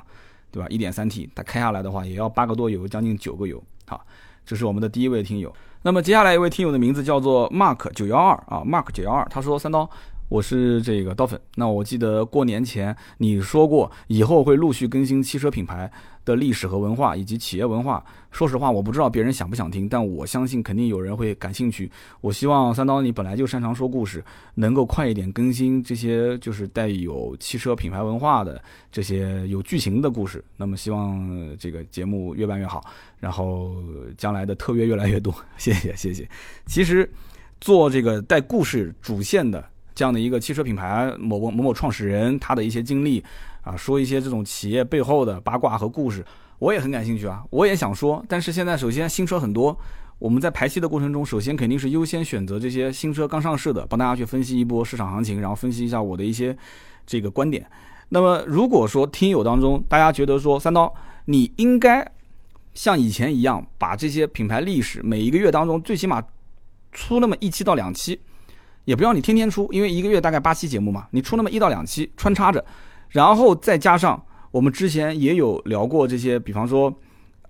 [0.50, 0.68] 对吧？
[0.68, 3.62] 一点三 T，他开下来的话也要八个多油，将近九个油。
[3.86, 4.04] 好，
[4.44, 5.54] 这是我们的第一位听友。
[5.82, 9.88] 那么接下来一位听友的名字叫做 Mark 九幺二啊，Mark 九幺二，他说三刀。
[10.28, 15.90] 我是这个刀粉，那我记得过年前你说过，以后会陆续更新汽车品牌
[16.24, 18.04] 的历史和文化以及企业文化。
[18.32, 21.90] 说实话，我不知道别人想不想听，但我相信肯定有人会感兴趣。
[22.20, 24.22] 我希望三刀你本来就擅长说故事，
[24.54, 28.60] 能够快一点更新这些就是带有汽车品牌文化的
[28.90, 30.44] 这些有剧情的故事。
[30.56, 32.84] 那么希望这个节目越办越好，
[33.20, 33.76] 然后
[34.18, 35.32] 将来的特约越来越多。
[35.56, 36.28] 谢谢谢谢。
[36.66, 37.08] 其实
[37.60, 39.64] 做这个带故事主线的。
[39.96, 43.24] 这样的一个汽车品牌某某某某创始人他的一些经历
[43.62, 46.22] 啊，说一些这种企业背后的八卦和故事，
[46.58, 48.22] 我也很感兴趣啊，我也想说。
[48.28, 49.74] 但是现在首先新车很多，
[50.18, 56.54] 我们在排期的过程中，首先肯定是优先选择这些新车刚上市的，帮大家去分析一波市场行情，然后分析一下我的一些
[57.06, 57.66] 这个观点。
[58.10, 60.94] 那么如果说听友当中大家觉得说三刀，
[61.24, 62.06] 你应该
[62.74, 66.22] 像以前一样，把这些品牌历史每一个月当中最起码
[66.92, 68.20] 出那么一期到两期。
[68.86, 72.64] 也不要你天天出，因为一个月大概八期节目嘛，你出那么一到两期穿插着，
[73.10, 76.90] 然后再加上我们之前也有聊过这些，比方说，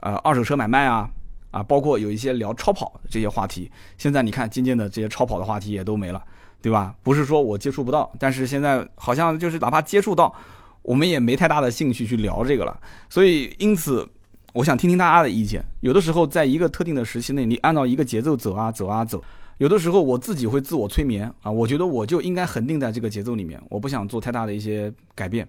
[0.01, 1.09] 呃，二手车买卖啊，
[1.51, 3.70] 啊，包括有一些聊超跑这些话题。
[3.99, 6.22] 现在你看，渐渐的这些超跑的话题也都没了，
[6.62, 6.95] 对吧？
[7.03, 10.34] 不是说我接触不到，但是现在好像就是哪怕接触到，
[10.80, 12.80] 我们也没太大的兴趣去聊这个了。
[13.11, 14.09] 所以，因此，
[14.55, 15.62] 我想听听大家的意见。
[15.80, 19.22] 有的时候，在一个特定的时期内，你按照一个节奏走啊走啊走。
[19.59, 25.48] 有的时候我自己会自我催眠啊，我觉得我就应该恒定在这个节奏里面，我不想做太大的一些改变。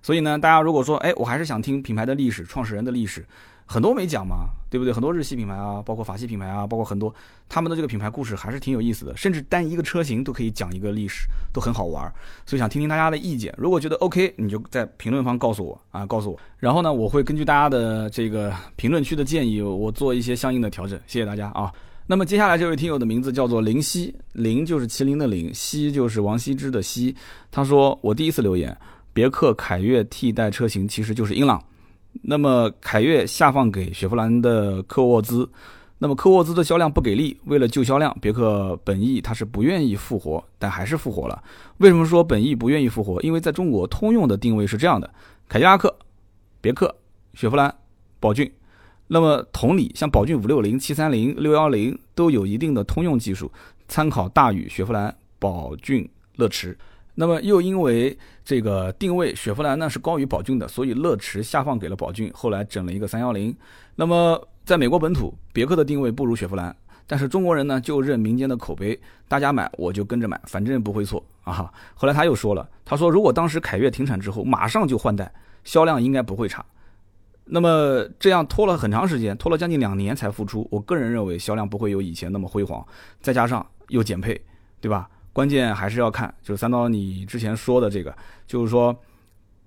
[0.00, 3.26] 所以呢，大家如果说，哎，我还是想听品牌的历史、创始人的历史，
[3.66, 4.92] 很多没讲嘛，对不对？
[4.92, 7.12] 很多日系品牌啊，包括法系品牌啊，包括很多
[7.48, 12.10] 他们的这个品牌故事还是挺有意思的，甚至单一个车型都可以讲一个历史，都很好玩。
[12.46, 16.38] 所以想听听大家的意见，如果觉得 OK，你就在评论方告诉我啊，告诉我。
[16.58, 20.96] 然后呢，我会根据大家的这个评论区的建议，我做一些相应的调整。
[21.08, 21.72] 谢谢大家啊。
[22.10, 27.14] 那么接下来这位听友的名字叫做林夕，林就是麒麟的林，夕就是王羲之的羲。
[27.50, 28.74] 他说：“我第一次留言，
[29.12, 31.62] 别克凯越替代车型其实就是英朗。
[32.22, 35.46] 那么凯越下放给雪佛兰的科沃兹，
[35.98, 41.42] 那么科沃兹的销量不给力，为了救销量，别克本意它是不愿意复活，但还是复活了。
[41.76, 43.20] 为什么说本意不愿意复活？
[43.20, 45.10] 因为在中国通用的定位是这样的：
[45.46, 45.94] 凯迪拉克、
[46.62, 46.96] 别克、
[47.34, 47.72] 雪佛兰、
[48.18, 48.50] 宝骏。
[49.08, 53.50] 那么同理，像宝骏五六零、七三零、六幺零都有一定的通用技术，
[53.88, 56.76] 参考大宇、雪佛兰、宝骏、乐驰。
[57.14, 63.52] 那么又因为这个定位，雪佛兰呢是高于宝骏的，所以乐驰下放给了宝骏，后来整了一个三幺零。
[63.96, 68.96] 那么在美国本土，别克的定位不如雪佛兰，但是中国人呢就认民间的口碑，
[69.26, 71.72] 大家买我就跟着买，反正不会错啊。
[71.94, 75.32] 后来他又说了，他说如果当时凯越停产之后马上就换代，
[75.64, 76.64] 销量应该不会差。
[77.50, 82.86] 那么这样拖了很长时间，拖了将近两年才复出，我个人认为销量不会有以前那么辉煌，
[83.20, 84.40] 再加上又减配，
[84.80, 85.08] 对吧？
[85.32, 88.14] 关键还是要看，就是三刀你之前说的这个，
[88.46, 88.96] 就是说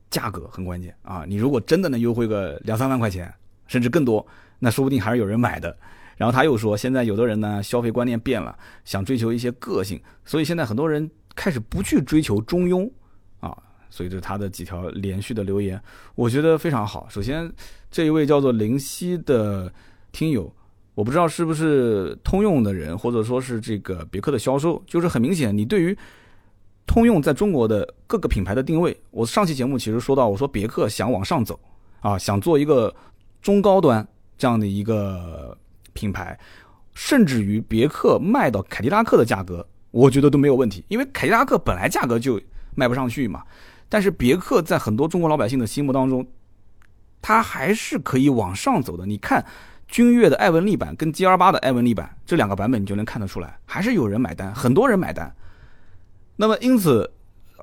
[0.09, 1.23] 价格很关键啊。
[1.25, 3.33] 你如果真的能优惠个两三万块钱，
[3.67, 4.25] 甚至更多。
[4.59, 5.75] 那说不定还是有人买的，
[6.17, 12.87] 然后他又说，现在有的人呢消费观念变了，想追求一些个性，所以现在很多人开始不去追求中庸
[13.91, 15.79] 啊，所以这他的几条连续的留言，
[16.15, 17.05] 我觉得非常好。
[17.09, 17.51] 首先
[17.91, 19.71] 这一位叫做灵犀的
[20.11, 20.51] 听友，
[20.95, 25.97] 我不知道是不是通用的人，或者说是这个别克的销售，就是很明显，你对于
[26.87, 31.59] 通用在中国的各个品牌的定位，我上期节目其实说到，我说别克想往上走
[31.99, 32.93] 啊，想做一个
[33.41, 34.07] 中高端。
[34.37, 35.55] 这样的一个
[35.93, 36.35] 品牌，
[36.95, 42.41] 甚至于别克卖到凯迪拉克的价格，我觉得都没有问题，因为凯迪拉克本来价格就
[42.73, 43.43] 卖不上去嘛。
[43.91, 46.25] 但是别克在很多中国老百姓的心目当中，
[47.21, 49.05] 它还是可以往上走的。
[49.05, 49.45] 你看
[49.85, 55.35] 君越的艾文利版跟 G R 八的艾文利版这两个版本，你就能看得出来，还是有人买单，很多人买单。
[56.37, 57.11] 那么因此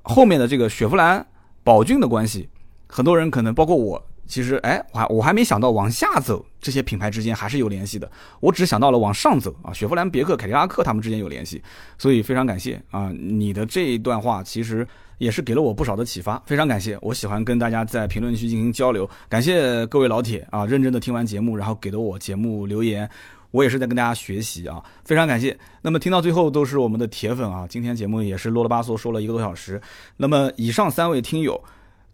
[0.02, 1.26] 后面的这个雪佛兰、
[1.64, 2.50] 宝骏的关系，
[2.86, 4.04] 很多人可能包括我。
[4.26, 8.12] 其实，哎，我还我还没想到往下走，这些品牌之间还是有联系的。
[8.40, 11.62] 我只想到了往上走啊，雪佛兰、别克、凯迪拉克他们之间有联系，
[11.96, 14.86] 所以非常感谢啊，你的这一段话其实
[15.18, 16.98] 也是给了我不少的启发，非常感谢。
[17.02, 23.08] 我喜欢跟大家在评论区进行交流，感谢各位老铁啊，认真的听完节目，然后给了我节目留言，
[23.50, 25.58] 我也是在跟大家学习啊，非常感谢。
[25.82, 29.80] 那么听到最后都是我们的铁粉啊，今天节目也是啰啰吧嗦说了一个多小时。
[30.16, 31.62] 那么以上三位听友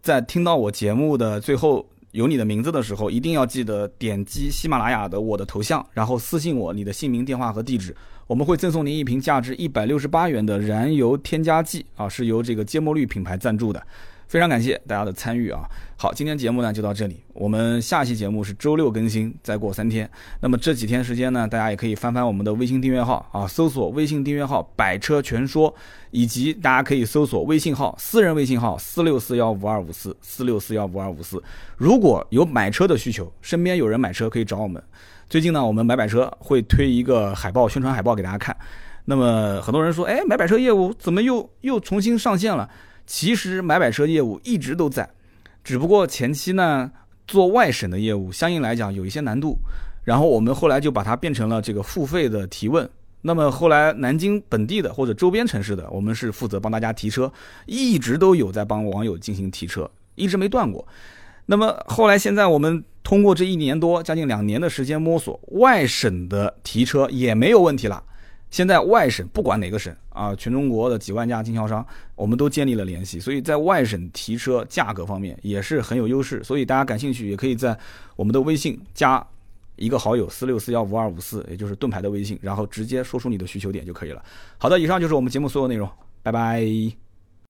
[0.01, 1.85] 在听到我节目的最后。
[2.11, 7.93] 有你的名字的时候，一定要记得点击喜马拉雅的我的头像，然后私信我你的姓名、电话和地址，
[8.27, 13.81] 我们会赠送您一瓶价值一百六十八元的燃油添加剂啊，是由这个芥末绿品牌赞助的。
[14.27, 15.61] 非常感谢大家的参与啊！
[15.95, 20.09] 好，今天节目呢就到这里，我们下期节目是周六更新，再过三天。
[20.41, 25.73] 那么这几天时间呢，大家也可以翻翻我们的微信订阅号啊，搜索微信订阅号“百车全说”，
[26.09, 31.41] 以及大家可以搜索微信号私人微信号四六四幺五二五四四六四幺五二五四。
[31.77, 34.81] 如果有买车的需求，身边有人买车可以找我们。
[35.27, 38.55] 最近呢，我们买买车会推一个海报，宣传海报给大家看。
[39.05, 42.69] 那么很多人说，哎，买买车业务怎么又又重新上线了？
[43.07, 45.09] 其实买买车业务一直都在，
[45.63, 46.91] 只不过前期呢
[47.27, 49.57] 做外省的业务，相应来讲有一些难度。
[50.03, 52.87] 然后我们后来就把它变成了这个付费的提问。
[53.21, 57.31] 那么后来南京本地的或者周边城市的，我们是负责帮大家提车，
[57.65, 60.87] 一直都有在帮网友进行提车，一直没断过。
[61.47, 68.03] 那么后来现在我们通过这一年多将近两年的时间摸索，外省的提车也没有问题了。
[68.51, 71.85] 现在外省不管哪个省啊，全中国的几万家经销商，
[72.15, 76.41] 我们都建立了联系，所以在外省提车价格方面也是很有优势。
[76.43, 77.77] 所以大家感兴趣，也可以在
[78.15, 79.25] 我们的微信加
[79.75, 84.23] 一个好友四六四幺五二五四，也就是盾牌的微信，然后直接说出你的需求点就可以了。
[84.57, 85.89] 好的，以上就是我们节目所有内容，
[86.23, 87.04] 拜拜。